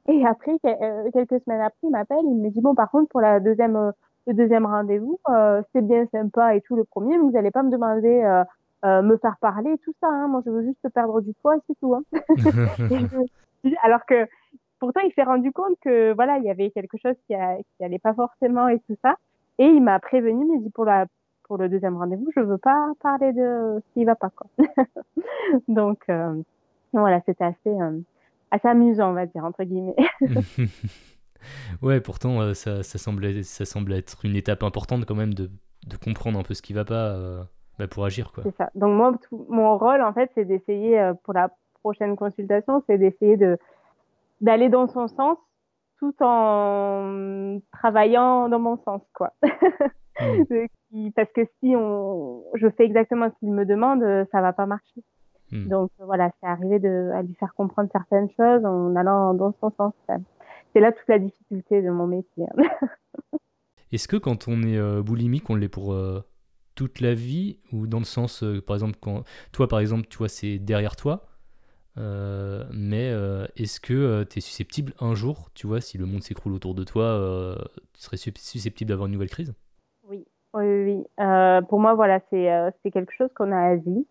[0.07, 3.21] Et après, euh, quelques semaines après, il m'appelle, il me dit bon, par contre, pour
[3.21, 3.91] la deuxième, euh,
[4.25, 7.63] le deuxième rendez-vous, euh, c'est bien sympa et tout le premier, mais vous n'allez pas
[7.63, 8.43] me demander euh,
[8.85, 10.07] euh, me faire parler et tout ça.
[10.07, 10.27] Hein.
[10.27, 11.95] Moi, je veux juste perdre du poids et c'est tout.
[11.95, 12.03] Hein.
[13.83, 14.27] alors que
[14.79, 17.83] pourtant, il s'est rendu compte que voilà, il y avait quelque chose qui, a, qui
[17.83, 19.15] allait pas forcément et tout ça.
[19.59, 21.05] Et il m'a prévenu, il m'a dit pour la
[21.43, 24.47] pour le deuxième rendez-vous, je veux pas parler de ce qui va pas quoi.
[25.67, 26.39] Donc euh,
[26.93, 27.99] voilà, c'était assez euh,
[28.51, 29.95] assez amusant, on va dire entre guillemets.
[31.81, 35.49] ouais, pourtant euh, ça, ça semblait ça semble être une étape importante quand même de,
[35.87, 37.17] de comprendre un peu ce qui va pas
[37.79, 38.43] bah, pour agir quoi.
[38.43, 38.69] C'est ça.
[38.75, 39.17] Donc moi
[39.49, 43.57] mon rôle en fait, c'est d'essayer pour la prochaine consultation, c'est d'essayer de
[44.41, 45.37] d'aller dans son sens
[45.97, 49.33] tout en travaillant dans mon sens quoi.
[50.91, 51.11] Mm.
[51.15, 54.65] parce que si on, je fais exactement ce qu'il me demande, euh, ça va pas
[54.65, 55.03] marcher.
[55.51, 55.67] Mm.
[55.67, 59.71] Donc voilà, c'est arrivé de, à lui faire comprendre certaines choses en allant dans son
[59.77, 59.93] sens.
[60.73, 62.45] C'est là toute la difficulté de mon métier.
[63.91, 66.21] Est-ce que quand on est euh, boulimique, on l'est pour euh,
[66.75, 70.29] toute la vie ou dans le sens, par exemple, quand toi, par exemple, tu vois,
[70.29, 71.25] c'est derrière toi,
[71.99, 73.11] mais
[73.55, 76.83] est-ce que tu es susceptible un jour, tu vois, si le monde s'écroule autour de
[76.83, 77.55] toi,
[77.93, 79.53] tu serais susceptible d'avoir une nouvelle crise?
[80.53, 81.05] Oui, oui.
[81.19, 84.05] Euh, pour moi, voilà, c'est euh, quelque chose qu'on a à vie,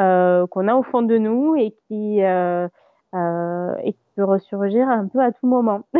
[0.00, 2.68] euh, qu'on a au fond de nous et qui euh,
[3.14, 5.82] euh, et qui peut ressurgir un peu à tout moment.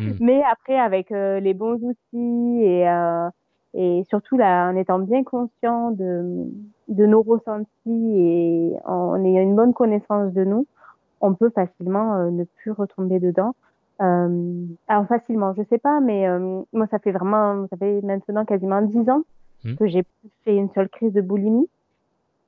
[0.00, 0.12] Hmm.
[0.20, 2.86] Mais après, avec euh, les bons outils et
[3.74, 6.46] et surtout là, en étant bien conscient de
[6.88, 10.66] de nos ressentis et en ayant une bonne connaissance de nous,
[11.20, 13.54] on peut facilement ne plus retomber dedans.
[14.00, 18.44] Euh, alors facilement, je sais pas, mais euh, moi ça fait vraiment, ça fait maintenant
[18.44, 19.22] quasiment dix ans
[19.64, 19.74] mmh.
[19.74, 20.04] que j'ai
[20.44, 21.68] fait une seule crise de boulimie.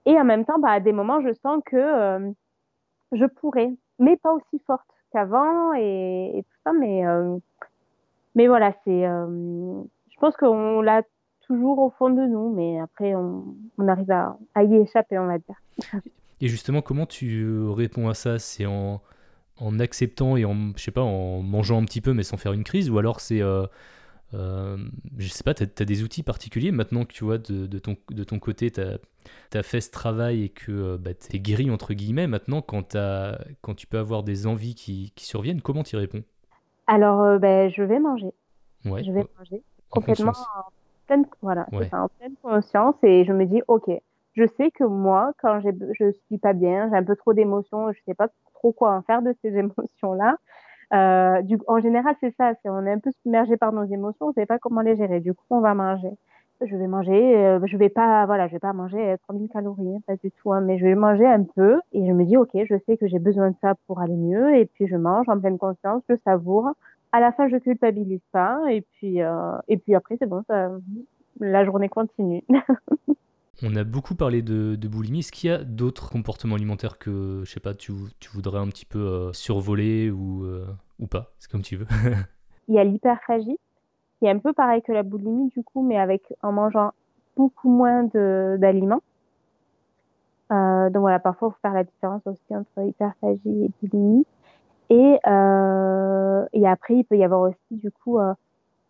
[0.06, 2.30] Et en même temps, bah, à des moments, je sens que euh,
[3.12, 6.72] je pourrais, mais pas aussi forte qu'avant et, et, tout ça.
[6.72, 7.36] Mais, euh,
[8.36, 11.02] mais voilà, c'est, je pense qu'on l'a
[11.50, 13.44] toujours au fond de nous, mais après, on,
[13.76, 15.56] on arrive à, à, y échapper, on va dire.
[16.40, 18.38] Et justement, comment tu réponds à ça?
[18.38, 19.00] C'est en
[19.58, 22.52] en acceptant et en, je sais pas, en mangeant un petit peu mais sans faire
[22.52, 22.88] une crise?
[22.88, 23.66] Ou alors c'est euh,
[24.32, 24.78] euh,
[25.18, 26.72] je sais pas, tu as, des outils particuliers?
[26.72, 30.44] Maintenant que tu vois de, de ton, de ton côté, tu as, fait ce travail
[30.44, 32.26] et que euh, bah, tu es guéri entre guillemets.
[32.26, 35.98] Maintenant, quand, as, quand tu peux avoir des envies qui, qui surviennent, comment tu y
[35.98, 36.22] réponds?
[36.86, 38.32] Alors, euh, ben, je vais manger.
[38.84, 39.04] Ouais.
[39.04, 40.70] Je vais manger complètement en
[41.10, 43.90] pleine, voilà, en pleine conscience et je me dis, ok,
[44.34, 47.98] je sais que moi, quand je suis pas bien, j'ai un peu trop d'émotions, je
[48.06, 50.36] sais pas trop quoi en faire de ces émotions-là.
[50.92, 54.28] Euh, du, en général, c'est ça, c'est on est un peu submergé par nos émotions,
[54.28, 55.20] on sait pas comment les gérer.
[55.20, 56.10] Du coup, on va manger.
[56.60, 60.00] Je vais manger, euh, je vais pas, voilà, je vais pas manger 3000 calories, hein,
[60.06, 62.50] pas du tout, hein, mais je vais manger un peu et je me dis, ok,
[62.54, 65.40] je sais que j'ai besoin de ça pour aller mieux et puis je mange en
[65.40, 66.70] pleine conscience, je savoure.
[67.12, 70.70] À la fin, je culpabilise pas et puis euh, et puis après, c'est bon, ça,
[71.40, 72.44] la journée continue.
[73.62, 75.18] On a beaucoup parlé de, boulimie.
[75.18, 77.92] Est-ce qu'il y a d'autres comportements alimentaires que, je sais pas, tu,
[78.32, 80.64] voudrais un petit peu euh, survoler ou, euh,
[80.98, 81.32] ou pas?
[81.38, 81.86] C'est comme tu veux.
[82.68, 83.58] Il y a l'hyperphagie,
[84.18, 86.92] qui est un peu pareil que la boulimie, du coup, mais avec en mangeant
[87.36, 89.02] beaucoup moins d'aliments.
[90.48, 94.24] Donc voilà, parfois, il faut faire la différence aussi entre hyperphagie et boulimie.
[94.90, 95.18] Et,
[96.52, 98.18] et après, il peut y avoir aussi, du coup,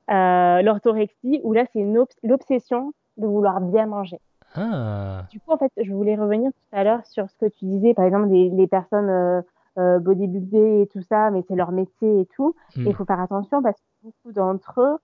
[0.08, 1.86] l'orthorexie, où là, c'est
[2.22, 4.18] l'obsession de vouloir bien manger.
[4.54, 5.26] Ah.
[5.30, 7.94] Du coup, en fait, je voulais revenir tout à l'heure sur ce que tu disais,
[7.94, 9.42] par exemple, des, les personnes euh,
[9.78, 12.54] euh bodybuildées et tout ça, mais c'est leur métier et tout.
[12.76, 12.92] Il hmm.
[12.92, 14.98] faut faire attention parce que beaucoup d'entre eux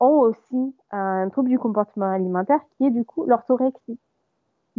[0.00, 3.98] ont aussi un trouble du comportement alimentaire qui est du coup l'orthorexie,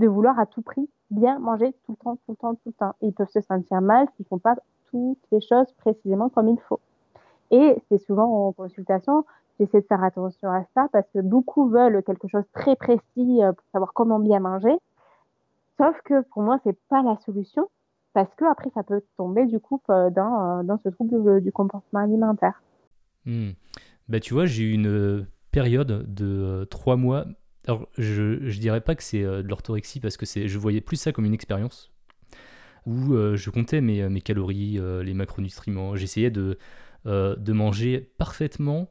[0.01, 2.73] de vouloir à tout prix bien manger tout le temps, tout le temps, tout le
[2.73, 2.95] temps.
[3.01, 4.55] ils peuvent se sentir mal s'ils font pas
[4.89, 6.79] toutes les choses précisément comme il faut.
[7.51, 9.25] Et c'est souvent en consultation,
[9.59, 13.43] j'essaie de faire attention à ça parce que beaucoup veulent quelque chose de très précis
[13.43, 14.75] euh, pour savoir comment bien manger.
[15.77, 17.69] Sauf que pour moi, c'est pas la solution
[18.13, 21.51] parce que après, ça peut tomber du coup euh, dans, euh, dans ce trouble du
[21.51, 22.61] comportement alimentaire.
[23.25, 23.51] Hmm.
[24.07, 27.25] Bah, tu vois, j'ai eu une période de trois mois.
[27.67, 31.11] Alors, je, je dirais pas que c'est de l'orthorexie parce que je voyais plus ça
[31.11, 31.91] comme une expérience
[32.87, 35.95] où je comptais mes, mes calories, les macronutriments.
[35.95, 36.57] J'essayais de,
[37.05, 38.89] de manger parfaitement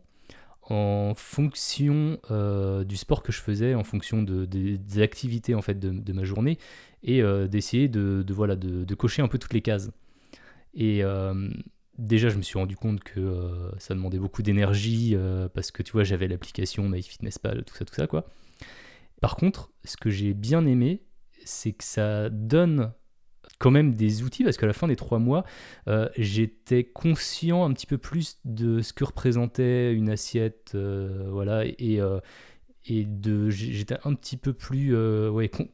[0.70, 5.78] en fonction euh, du sport que je faisais, en fonction de, des activités en fait
[5.78, 6.59] de, ma journée,
[7.02, 9.90] et euh, d'essayer de, voilà, de, cocher un peu toutes les cases.
[10.74, 11.50] Et euh,
[12.01, 15.17] déjà, je me suis rendu compte que ça demandait beaucoup d'énergie
[15.55, 18.27] parce que tu vois, j'avais l'application MyFitnessPal, tout ça, tout ça quoi.
[19.21, 21.03] Par contre, ce que j'ai bien aimé,
[21.45, 22.93] c'est que ça donne
[23.59, 25.45] quand même des outils parce qu'à la fin des trois mois,
[25.89, 31.65] euh, j'étais conscient un petit peu plus de ce que représentait une assiette, euh, voilà,
[31.67, 32.21] et, euh,
[32.89, 34.97] de j'étais un petit peu plus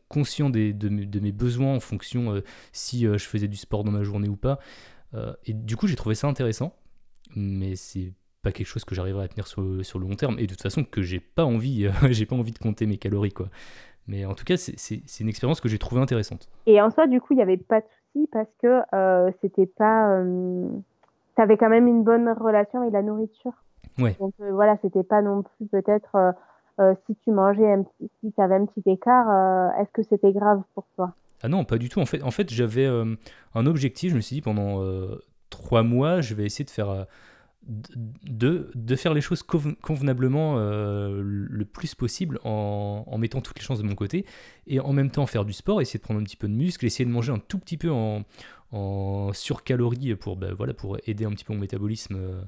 [0.09, 0.89] conscient des, de,
[1.21, 4.59] mes besoins en fonction si je faisais du sport dans ma journée ou pas.
[5.46, 6.74] Et du coup, j'ai trouvé ça intéressant,
[7.35, 10.42] mais c'est pas quelque chose que j'arriverai à tenir sur, sur, le long terme et
[10.42, 13.48] de toute façon que j'ai pas envie j'ai pas envie de compter mes calories quoi
[14.09, 16.48] mais en tout cas, c'est une expérience que j'ai trouvée intéressante.
[16.66, 19.66] Et en soi, du coup, il n'y avait pas de souci parce que euh, c'était
[19.66, 20.11] pas.
[20.11, 20.68] Euh,
[21.35, 23.52] tu avais quand même une bonne relation avec la nourriture.
[23.98, 24.16] Ouais.
[24.20, 26.35] Donc euh, voilà, c'était pas non plus peut-être
[26.79, 30.33] euh, si tu mangeais, un petit, si tu avais un petit écart, est-ce que c'était
[30.33, 31.14] grave pour toi?
[31.42, 32.01] Ah non, pas du tout.
[32.01, 34.11] En fait, j'avais un objectif.
[34.12, 34.83] Je me suis dit pendant
[35.51, 37.07] trois mois, je vais essayer de faire
[38.96, 43.94] faire les choses convenablement euh, le plus possible en, mettant toutes les chances de mon
[43.94, 44.25] côté
[44.66, 46.87] et en même temps faire du sport, essayer de prendre un petit peu de muscle,
[46.87, 48.25] essayer de manger un tout petit peu en,
[48.72, 52.42] en surcalories pour, bah, voilà, pour aider un petit peu mon métabolisme euh,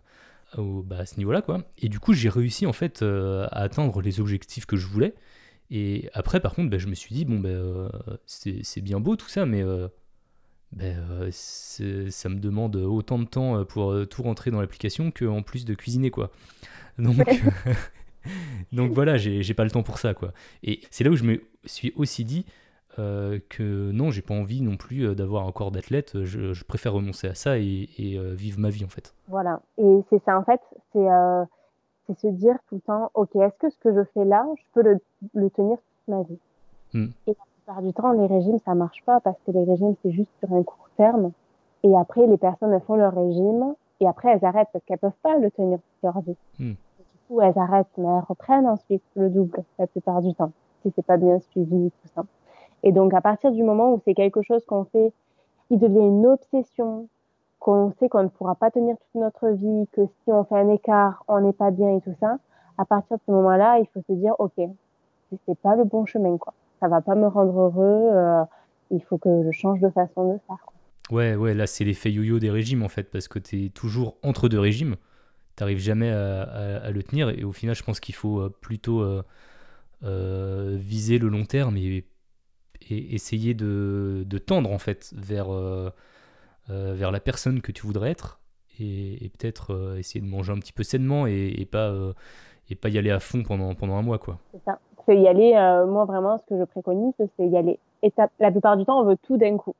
[0.57, 1.43] au, bah, à ce niveau-là.
[1.43, 1.63] quoi.
[1.79, 5.15] Et du coup, j'ai réussi en fait euh, à atteindre les objectifs que je voulais.
[5.71, 7.91] Et après, par contre, bah, je me suis dit, bon, bah,
[8.27, 9.63] c'est bien beau tout ça, mais
[10.73, 15.11] ben, euh, ça me demande autant de temps euh, pour euh, tout rentrer dans l'application
[15.11, 16.31] qu'en plus de cuisiner quoi.
[16.99, 17.17] Donc,
[18.73, 20.33] donc voilà, j'ai pas le temps pour ça quoi.
[20.65, 22.45] Et c'est là où je me suis aussi dit
[22.97, 26.25] que non, j'ai pas envie non plus d'avoir un corps d'athlète.
[26.25, 27.89] Je, préfère renoncer à ça et,
[28.35, 29.15] vivre ma vie en fait.
[29.29, 30.61] Voilà, et c'est ça en fait,
[30.93, 31.07] c'est
[32.15, 34.83] se dire tout le temps, ok, est-ce que ce que je fais là, je peux
[34.83, 34.99] le,
[35.35, 36.39] le tenir toute ma vie
[36.95, 37.33] hmm
[37.69, 40.53] plupart du temps, les régimes, ça marche pas parce que les régimes, c'est juste sur
[40.53, 41.33] un court terme.
[41.83, 45.13] Et après, les personnes, elles font leur régime et après, elles arrêtent parce qu'elles peuvent
[45.23, 46.37] pas le tenir toute leur vie.
[46.59, 46.73] Hmm.
[46.73, 50.93] Du coup, elles arrêtent, mais elles reprennent ensuite le double la plupart du temps, si
[50.95, 52.25] c'est pas bien suivi, tout ça.
[52.83, 55.13] Et donc, à partir du moment où c'est quelque chose qu'on fait
[55.69, 57.07] qui devient une obsession,
[57.59, 60.71] qu'on sait qu'on ne pourra pas tenir toute notre vie, que si on fait un
[60.71, 62.39] écart, on n'est pas bien et tout ça,
[62.79, 64.55] à partir de ce moment-là, il faut se dire, OK,
[65.47, 68.45] c'est pas le bon chemin, quoi ça va pas me rendre heureux, euh,
[68.91, 70.57] il faut que je change de façon de faire.
[71.11, 74.17] Ouais, ouais, là c'est l'effet yo-yo des régimes en fait, parce que tu es toujours
[74.23, 74.97] entre deux régimes.
[75.57, 77.31] t'arrives jamais à, le tenir.
[77.31, 79.05] Et au final, je pense qu'il faut plutôt
[80.03, 82.07] viser le long terme et,
[82.91, 85.49] essayer de, tendre en fait vers,
[86.69, 88.41] vers la personne que tu voudrais être
[88.79, 91.93] et, peut-être essayer de manger un petit peu sainement et, pas
[92.69, 94.39] et pas y aller à fond pendant, pendant un mois quoi.
[94.53, 94.79] C'est ça.
[95.09, 95.53] Y aller,
[95.89, 98.31] moi vraiment ce que je préconise, c'est y aller étape.
[98.39, 99.75] La plupart du temps, on veut tout d'un coup.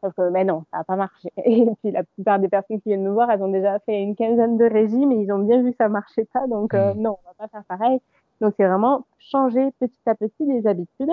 [0.00, 1.32] Sauf que, mais non, ça n'a pas marché.
[1.44, 4.14] Et puis, la plupart des personnes qui viennent me voir, elles ont déjà fait une
[4.14, 6.46] quinzaine de régimes et ils ont bien vu que ça marchait pas.
[6.46, 7.00] Donc, euh, mm.
[7.00, 8.00] non, on va pas faire pareil.
[8.40, 11.12] Donc, c'est vraiment changer petit à petit des habitudes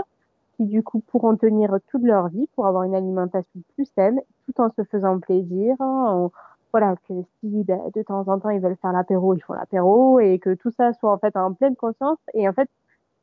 [0.62, 4.62] qui, du coup, pourront tenir toute leur vie pour avoir une alimentation plus saine, tout
[4.62, 5.76] en se faisant plaisir.
[5.80, 6.30] Hein.
[6.72, 10.20] voilà, que si ben, de temps en temps ils veulent faire l'apéro, ils font l'apéro
[10.20, 12.20] et que tout ça soit en fait en pleine conscience.
[12.34, 12.70] Et en fait,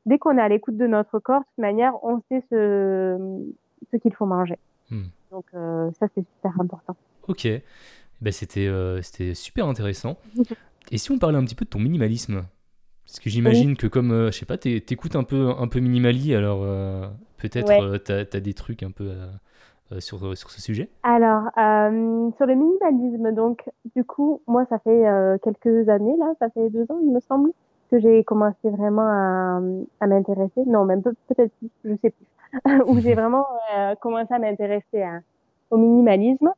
[0.06, 3.44] dès qu'on est à l'écoute de notre corps, de toute manière, on sait ce,
[3.90, 4.58] ce qu'il faut manger.
[4.90, 5.04] Hmm.
[5.30, 6.96] Donc euh, ça, c'est super important.
[7.28, 7.46] Ok,
[8.20, 10.16] ben, c'était euh, c'était super intéressant.
[10.90, 12.44] Et si on parlait un petit peu de ton minimalisme?
[13.08, 16.34] Parce que j'imagine que comme, euh, je sais pas, t'écoutes un peu, un peu Minimali,
[16.34, 16.60] alors
[17.38, 19.10] peut-être tu as, des trucs un peu
[19.98, 20.90] sur, sur ce sujet?
[21.02, 23.64] Alors, sur le minimalisme, donc
[23.96, 25.04] du coup, moi, ça fait
[25.42, 27.50] quelques années, là, ça fait deux ans, il me semble,
[27.90, 29.60] que j'ai commencé vraiment à,
[30.00, 30.62] à m'intéresser.
[30.66, 32.26] Non, même peut-être plus, je sais plus.
[32.86, 35.04] où j'ai vraiment euh, commencé à m'intéresser
[35.70, 36.52] au minimalisme.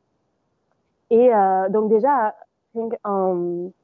[1.09, 2.35] Et euh, donc déjà,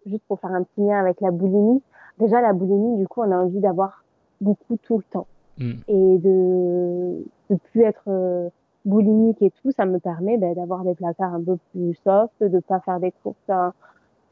[0.05, 1.81] juste pour faire un petit lien avec la boulimie,
[2.19, 4.03] déjà la boulimie, du coup, on a envie d'avoir
[4.41, 5.27] beaucoup tout le temps.
[5.57, 5.71] Mm.
[5.87, 8.49] Et de de plus être euh,
[8.85, 12.59] boulimique et tout, ça me permet ben, d'avoir des placards un peu plus soft, de
[12.59, 13.73] pas faire des courses hein,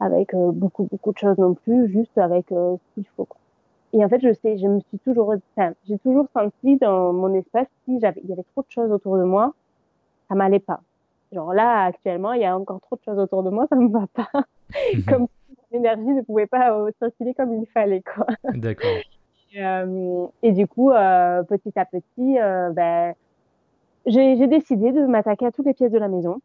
[0.00, 3.26] avec beaucoup beaucoup de choses non plus, juste avec ce qu'il faut.
[3.92, 7.32] Et en fait, je sais, je me suis toujours, enfin, j'ai toujours senti dans mon
[7.32, 9.54] espace si j'avais, il y avait trop de choses autour de moi,
[10.28, 10.80] ça m'allait pas.
[11.32, 13.88] Genre là, actuellement, il y a encore trop de choses autour de moi, ça me
[13.88, 14.28] va pas.
[15.08, 15.45] comme si
[15.76, 18.26] l'énergie ne pouvait pas euh, circuler comme il fallait, quoi.
[18.54, 18.98] D'accord.
[19.56, 22.36] Euh, et du coup, euh, petit à petit,
[22.74, 23.14] ben,
[24.06, 26.40] j'ai décidé de m'attaquer à toutes les pièces de la maison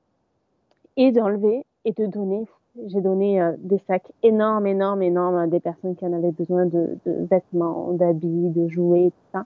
[0.97, 2.45] et d'enlever et de donner
[2.87, 6.65] j'ai donné euh, des sacs énormes, énormes, énormes à des personnes qui en avaient besoin
[6.65, 9.45] de, de vêtements, d'habits, de jouets, tout ça.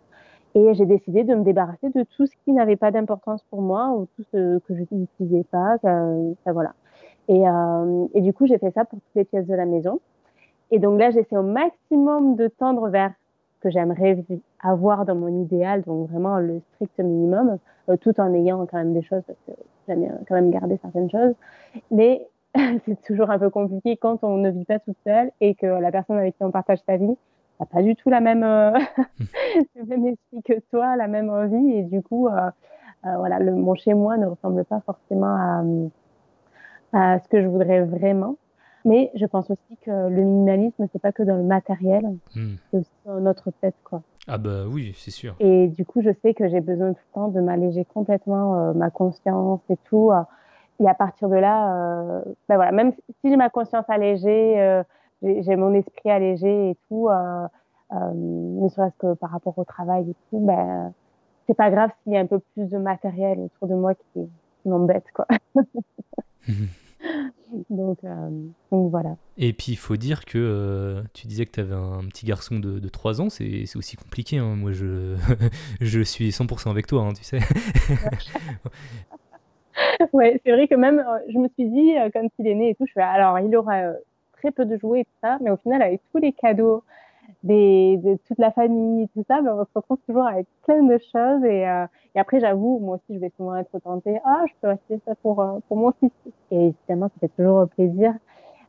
[0.54, 3.90] Et j'ai décidé de me débarrasser de tout ce qui n'avait pas d'importance pour moi
[3.90, 5.78] ou tout ce que je n'utilisais pas.
[5.82, 6.74] Ça, voilà.
[7.28, 10.00] Et, euh, et, du coup, j'ai fait ça pour toutes les pièces de la maison.
[10.72, 13.12] Et donc là, j'essaie au maximum de tendre vers
[13.56, 14.18] ce que j'aimerais
[14.62, 17.58] avoir dans mon idéal, donc vraiment le strict minimum,
[17.90, 19.52] euh, tout en ayant quand même des choses, parce que
[19.88, 21.34] j'aime quand même garder certaines choses.
[21.92, 22.28] Mais
[22.86, 25.92] c'est toujours un peu compliqué quand on ne vit pas toute seule et que la
[25.92, 27.16] personne avec qui on partage sa vie
[27.60, 28.72] n'a pas du tout la même, euh,
[29.76, 31.72] le même esprit que toi, la même envie.
[31.72, 32.50] Et du coup, euh,
[33.06, 35.64] euh, voilà, le, mon chez-moi ne ressemble pas forcément à,
[36.94, 38.38] à, ce que je voudrais vraiment.
[38.84, 42.56] Mais je pense aussi que le minimalisme, c'est pas que dans le matériel, hmm.
[42.70, 44.04] c'est aussi dans notre tête, quoi.
[44.28, 45.36] Ah bah oui, c'est sûr.
[45.40, 48.90] Et du coup, je sais que j'ai besoin tout le temps de m'alléger complètement ma
[48.90, 50.12] conscience et tout.
[50.80, 54.84] Et à partir de là, euh, ben voilà, même si j'ai ma conscience allégée, euh,
[55.22, 57.48] j'ai mon esprit allégé et tout, euh,
[57.94, 60.94] euh, ne serait-ce que par rapport au travail et tout, ben
[61.48, 64.20] c'est pas grave s'il y a un peu plus de matériel autour de moi qui,
[64.62, 65.28] qui m'embête, quoi.
[67.70, 68.30] donc, euh,
[68.72, 69.18] donc, voilà.
[69.38, 72.60] Et puis il faut dire que euh, tu disais que tu avais un petit garçon
[72.60, 74.38] de, de 3 ans, c'est aussi compliqué.
[74.38, 74.56] Hein.
[74.56, 75.16] Moi je,
[75.82, 77.40] je suis 100% avec toi, hein, tu sais.
[80.14, 82.76] ouais, c'est vrai que même, euh, je me suis dit, quand il est né et
[82.76, 83.94] tout, je fais, alors, il aura
[84.34, 86.84] très peu de jouets et tout ça, mais au final, avec tous les cadeaux
[87.44, 90.84] des, de toute la famille et tout ça, ben, on se retrouve toujours avec plein
[90.84, 91.44] de choses.
[91.46, 91.62] Et,
[92.16, 95.16] et après, j'avoue, moi aussi, je vais souvent être tentée, ah, je peux acheter ça
[95.16, 96.12] pour, pour mon fils.
[96.52, 98.14] Et évidemment, ça fait toujours plaisir.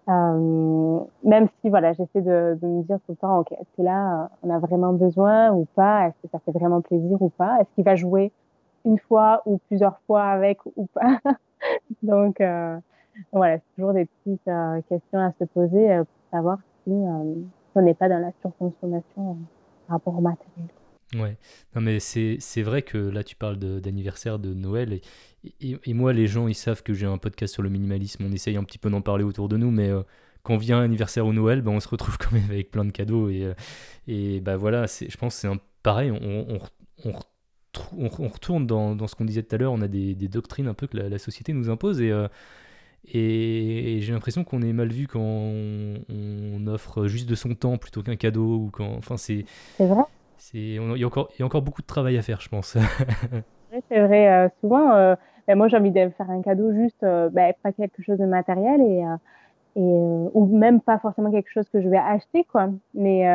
[0.08, 3.82] Euh, même si voilà, j'essaie de, de, me dire tout le temps, ok, est-ce que
[3.82, 6.06] là, on a vraiment besoin ou pas?
[6.06, 7.58] Est-ce que ça fait vraiment plaisir ou pas?
[7.60, 8.30] Est-ce qu'il va jouer
[8.84, 11.18] une fois ou plusieurs fois avec ou pas?
[12.04, 12.78] Donc, euh,
[13.32, 16.92] voilà, c'est toujours des petites euh, questions à se poser euh, pour savoir si
[17.76, 19.38] on n'est pas dans la surconsommation
[19.86, 20.68] par rapport au matériel.
[21.14, 21.36] Ouais,
[21.74, 25.00] non mais c'est, vrai que là tu parles d'anniversaire de, Noël
[25.44, 28.32] et, et, moi les gens ils savent que j'ai un podcast sur le minimalisme, on
[28.32, 29.92] essaye un petit peu d'en parler autour de nous mais
[30.42, 33.28] quand vient anniversaire ou Noël ben, on se retrouve quand même avec plein de cadeaux
[33.28, 33.52] et,
[34.08, 35.48] et bah voilà, je pense c'est
[35.84, 36.58] pareil, on, on,
[37.04, 37.12] on
[37.96, 40.86] on, retourne dans, ce qu'on disait tout à l'heure, on a des, doctrines un peu
[40.86, 42.28] que la, société nous impose et, euh,
[43.12, 48.02] et, j'ai l'impression qu'on est mal vu quand on, offre juste de son temps plutôt
[48.02, 49.44] qu'un cadeau ou quand, enfin c'est.
[49.76, 50.02] C'est vrai.
[50.52, 52.76] il y a encore, il y a encore beaucoup de travail à faire, je pense.
[53.88, 54.28] c'est vrai.
[54.28, 55.14] Euh, souvent, euh,
[55.46, 58.80] ben, moi j'ai envie de faire un cadeau juste, ben, pas quelque chose de matériel
[58.80, 59.04] et
[59.78, 59.80] et
[60.32, 63.26] ou même pas forcément quelque chose que je vais acheter quoi mais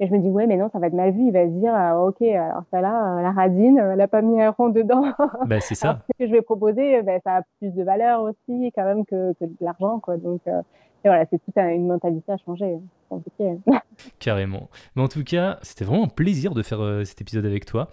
[0.00, 1.26] et je me dis, ouais, mais non, ça va être mal vu.
[1.26, 4.40] Il va se dire, ah, ok, alors ça là, la radine, elle n'a pas mis
[4.40, 5.04] un rond dedans.
[5.46, 6.00] Bah, c'est ça.
[6.10, 9.34] ce que je vais proposer, ben, ça a plus de valeur aussi, quand même, que,
[9.34, 10.16] que de l'argent, quoi.
[10.16, 12.78] Donc, et voilà, c'est toute une mentalité à changer.
[13.10, 13.20] Hein.
[14.18, 14.68] Carrément.
[14.96, 17.90] Mais en tout cas, c'était vraiment un plaisir de faire cet épisode avec toi.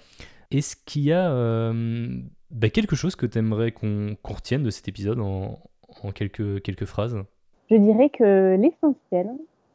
[0.51, 1.29] Est-ce qu'il y a
[2.51, 5.59] bah, quelque chose que tu aimerais qu'on retienne de cet épisode en,
[6.03, 7.17] en quelques, quelques phrases?
[7.69, 9.29] Je dirais que l'essentiel,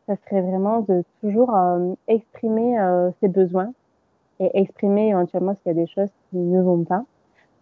[0.07, 3.73] ça serait vraiment de toujours euh, exprimer euh, ses besoins
[4.41, 7.05] et exprimer éventuellement s'il y a des choses qui ne vont pas,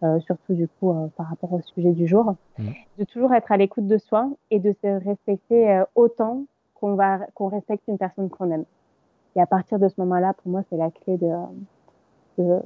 [0.03, 2.35] euh, surtout du coup par rapport au sujet du jour.
[2.57, 2.69] Mmh.
[2.97, 7.47] De toujours être à l'écoute de soi et de se respecter autant qu'on va qu'on
[7.47, 8.65] respecte une personne qu'on aime.
[9.35, 11.31] Et à partir de ce moment-là, pour moi, c'est la clé de,
[12.37, 12.59] de,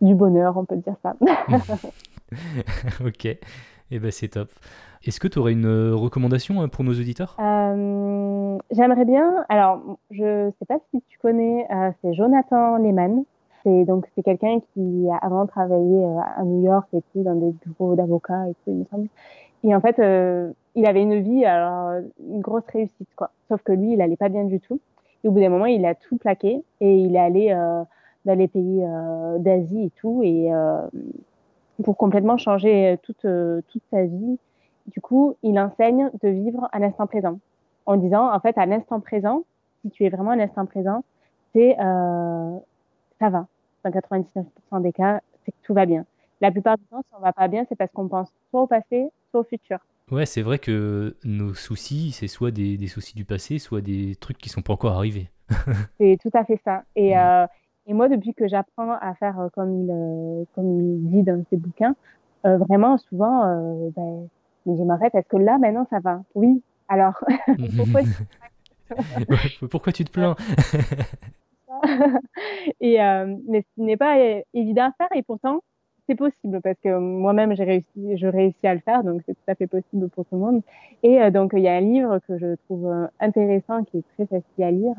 [0.00, 1.14] du bonheur, on peut dire ça.
[3.04, 3.38] ok,
[3.92, 4.48] eh ben c'est top.
[5.04, 7.36] Est-ce que tu aurais une euh, recommandation hein, pour nos auditeurs?
[7.40, 9.44] Euh, J'aimerais bien.
[9.48, 13.24] Alors, je ne sais pas si tu connais, euh, c'est Jonathan Lehman.
[13.64, 16.04] C'est donc c'est quelqu'un qui a avant travaillé
[16.36, 19.08] à New York et tout dans des bureaux d'avocats et tout, il me semble.
[19.62, 19.98] Et en fait,
[20.74, 23.30] il avait une vie, alors une grosse réussite quoi.
[23.48, 24.80] Sauf que lui, il allait pas bien du tout.
[25.22, 27.56] Et au bout d'un moment, il a tout plaqué et il est allé
[28.24, 28.82] dans les pays
[29.38, 30.50] d'Asie et tout et
[31.82, 33.26] pour complètement changer toute
[33.68, 34.38] toute sa vie
[34.86, 37.38] du coup, il enseigne de vivre à l'instant présent.
[37.86, 39.44] En disant, en fait, à l'instant présent,
[39.82, 41.04] si tu es vraiment à l'instant présent,
[41.52, 42.58] c'est euh,
[43.18, 43.46] ça va.
[43.84, 46.04] Dans 99% des cas, c'est que tout va bien.
[46.40, 48.66] La plupart du temps, si on va pas bien, c'est parce qu'on pense soit au
[48.66, 49.78] passé, soit au futur.
[50.10, 54.38] Ouais, c'est vrai que nos soucis, c'est soit des, soucis du passé, soit des trucs
[54.38, 55.30] qui sont pas encore arrivés.
[55.98, 56.82] c'est tout à fait ça.
[56.96, 57.46] Et, euh,
[57.86, 61.42] et moi, depuis que j'apprends à faire euh, comme il, euh, comme il dit dans
[61.50, 61.94] ses bouquins,
[62.46, 63.44] euh, vraiment, souvent,
[63.96, 64.28] ben,
[64.66, 66.22] mais je m'arrête, est-ce que là, maintenant, ça va?
[66.34, 66.62] Oui.
[66.88, 67.22] Alors,
[69.70, 69.92] pourquoi...
[69.92, 70.34] tu te plains?
[72.80, 74.16] Et, euh, Mais ce n'est pas
[74.54, 75.60] évident à faire et pourtant,
[76.08, 79.50] c'est possible parce que moi-même, j'ai réussi, je réussis à le faire, donc c'est tout
[79.50, 80.62] à fait possible pour tout le monde.
[81.02, 84.04] Et euh, donc, il y a un livre que je trouve euh, intéressant, qui est
[84.14, 84.94] très facile à lire.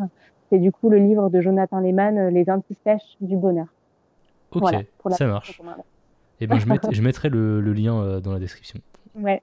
[0.54, 3.66] C'est du coup le livre de Jonathan Lehman, Les antisèches du bonheur.
[4.52, 4.72] Ok,
[5.10, 5.60] ça marche.
[6.40, 8.80] Et eh ben, je, je mettrai le, le lien dans la description.
[9.16, 9.42] Ouais.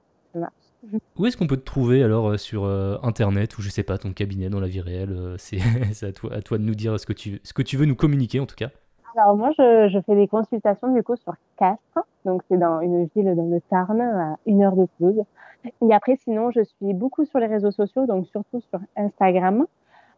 [1.17, 3.97] Où est-ce qu'on peut te trouver alors euh, sur euh, internet ou je sais pas
[3.97, 6.99] ton cabinet dans la vie réelle euh, C'est à toi, à toi de nous dire
[6.99, 8.69] ce que, tu, ce que tu veux nous communiquer en tout cas.
[9.15, 13.07] Alors moi je, je fais des consultations du coup sur Castres, donc c'est dans une
[13.13, 15.21] ville dans le Tarn à une heure de Toulouse.
[15.65, 19.65] Et après sinon je suis beaucoup sur les réseaux sociaux, donc surtout sur Instagram.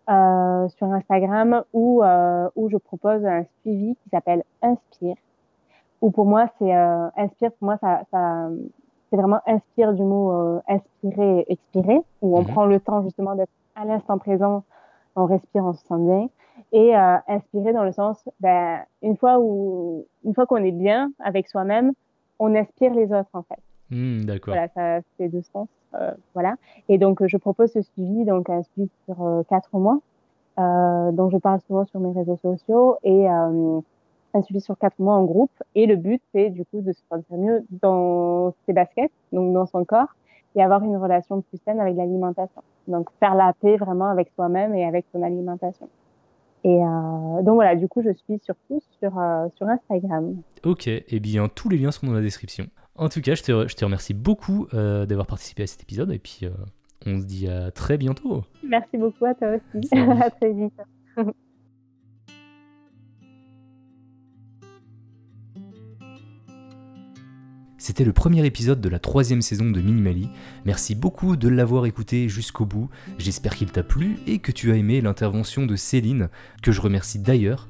[0.09, 2.03] Euh, sur Instagram où,
[2.55, 5.15] où je propose un suivi qui s'appelle Inspire.
[6.01, 8.49] Où pour moi c'est Inspire pour moi ça, ça
[9.13, 12.47] c'est vraiment inspire du mot euh, inspirer expirer, où on mhm.
[12.47, 14.63] prend le temps justement d'être à l'instant présent,
[15.15, 16.29] on respire, on se sent bien,
[16.71, 21.11] et euh, inspirer dans le sens, ben, une fois où, une fois qu'on est bien
[21.19, 21.93] avec soi-même,
[22.39, 23.59] on inspire les autres en fait.
[23.91, 24.55] Hmm, d'accord.
[24.55, 25.67] Voilà, ça c'est deux sens.
[25.95, 26.55] Euh, voilà.
[26.89, 29.99] Et donc je propose ce suivi, donc un suivi sur euh, quatre mois,
[30.59, 35.15] euh, dont je parle souvent sur mes réseaux sociaux et un suivi sur quatre mois
[35.15, 35.51] en groupe.
[35.75, 39.65] Et le but, c'est du coup de se sentir mieux dans ses baskets, donc dans
[39.65, 40.15] son corps,
[40.55, 42.61] et avoir une relation plus saine avec l'alimentation.
[42.87, 45.87] Donc faire la paix vraiment avec soi-même et avec son alimentation.
[46.63, 50.41] Et euh, donc voilà, du coup, je suis surtout sur, euh, sur Instagram.
[50.63, 52.65] Ok, et eh bien tous les liens sont dans la description.
[52.95, 56.11] En tout cas, je te, je te remercie beaucoup euh, d'avoir participé à cet épisode
[56.11, 56.47] et puis
[57.05, 58.43] on se dit à très bientôt.
[58.63, 59.89] Merci beaucoup à toi aussi.
[60.21, 60.73] à très vite.
[67.83, 70.29] C'était le premier épisode de la troisième saison de Minimali.
[70.63, 72.89] Merci beaucoup de l'avoir écouté jusqu'au bout.
[73.17, 76.29] J'espère qu'il t'a plu et que tu as aimé l'intervention de Céline,
[76.61, 77.67] que je remercie d'ailleurs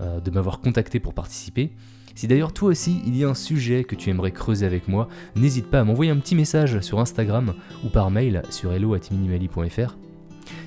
[0.00, 1.70] euh, de m'avoir contacté pour participer.
[2.14, 5.08] Si d'ailleurs toi aussi il y a un sujet que tu aimerais creuser avec moi,
[5.36, 7.54] n'hésite pas à m'envoyer un petit message sur Instagram
[7.84, 9.96] ou par mail sur hello@minimali.fr.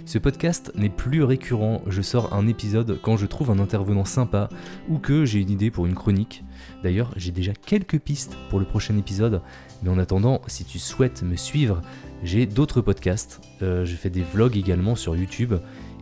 [0.05, 4.49] Ce podcast n'est plus récurrent, je sors un épisode quand je trouve un intervenant sympa
[4.87, 6.43] ou que j'ai une idée pour une chronique.
[6.83, 9.41] D'ailleurs, j'ai déjà quelques pistes pour le prochain épisode,
[9.81, 11.81] mais en attendant, si tu souhaites me suivre,
[12.23, 15.55] j'ai d'autres podcasts, euh, je fais des vlogs également sur YouTube,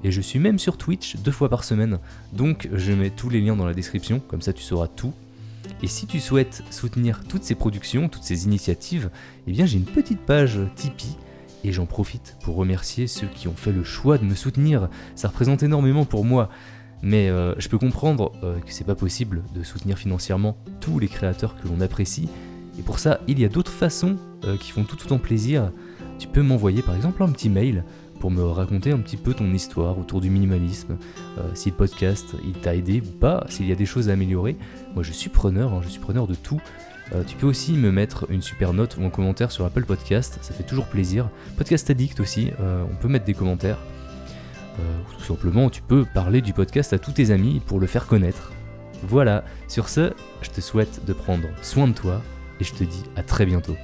[0.03, 1.99] et je suis même sur Twitch deux fois par semaine,
[2.33, 5.13] donc je mets tous les liens dans la description, comme ça tu sauras tout.
[5.83, 9.09] Et si tu souhaites soutenir toutes ces productions, toutes ces initiatives,
[9.47, 11.17] eh bien j'ai une petite page Tipeee
[11.65, 14.87] et j'en profite pour remercier ceux qui ont fait le choix de me soutenir.
[15.15, 16.49] Ça représente énormément pour moi.
[17.01, 21.09] Mais euh, je peux comprendre euh, que c'est pas possible de soutenir financièrement tous les
[21.09, 22.29] créateurs que l'on apprécie.
[22.79, 24.15] Et pour ça, il y a d'autres façons
[24.45, 25.69] euh, qui font tout autant plaisir.
[26.17, 27.83] tu peux m'envoyer par exemple un petit mail
[28.23, 30.95] pour me raconter un petit peu ton histoire autour du minimalisme,
[31.37, 34.13] euh, si le podcast il t'a aidé ou pas, s'il y a des choses à
[34.13, 34.55] améliorer.
[34.93, 36.61] Moi je suis preneur, hein, je suis preneur de tout.
[37.13, 40.39] Euh, tu peux aussi me mettre une super note ou un commentaire sur Apple Podcast,
[40.41, 41.29] ça fait toujours plaisir.
[41.57, 43.79] Podcast Addict aussi, euh, on peut mettre des commentaires.
[44.79, 48.07] ou tout simplement, tu peux parler du podcast à tous tes amis pour le faire
[48.07, 48.53] connaître.
[49.05, 52.21] Voilà, sur ce, je te souhaite de prendre soin de toi
[52.61, 53.75] et je te dis à très bientôt.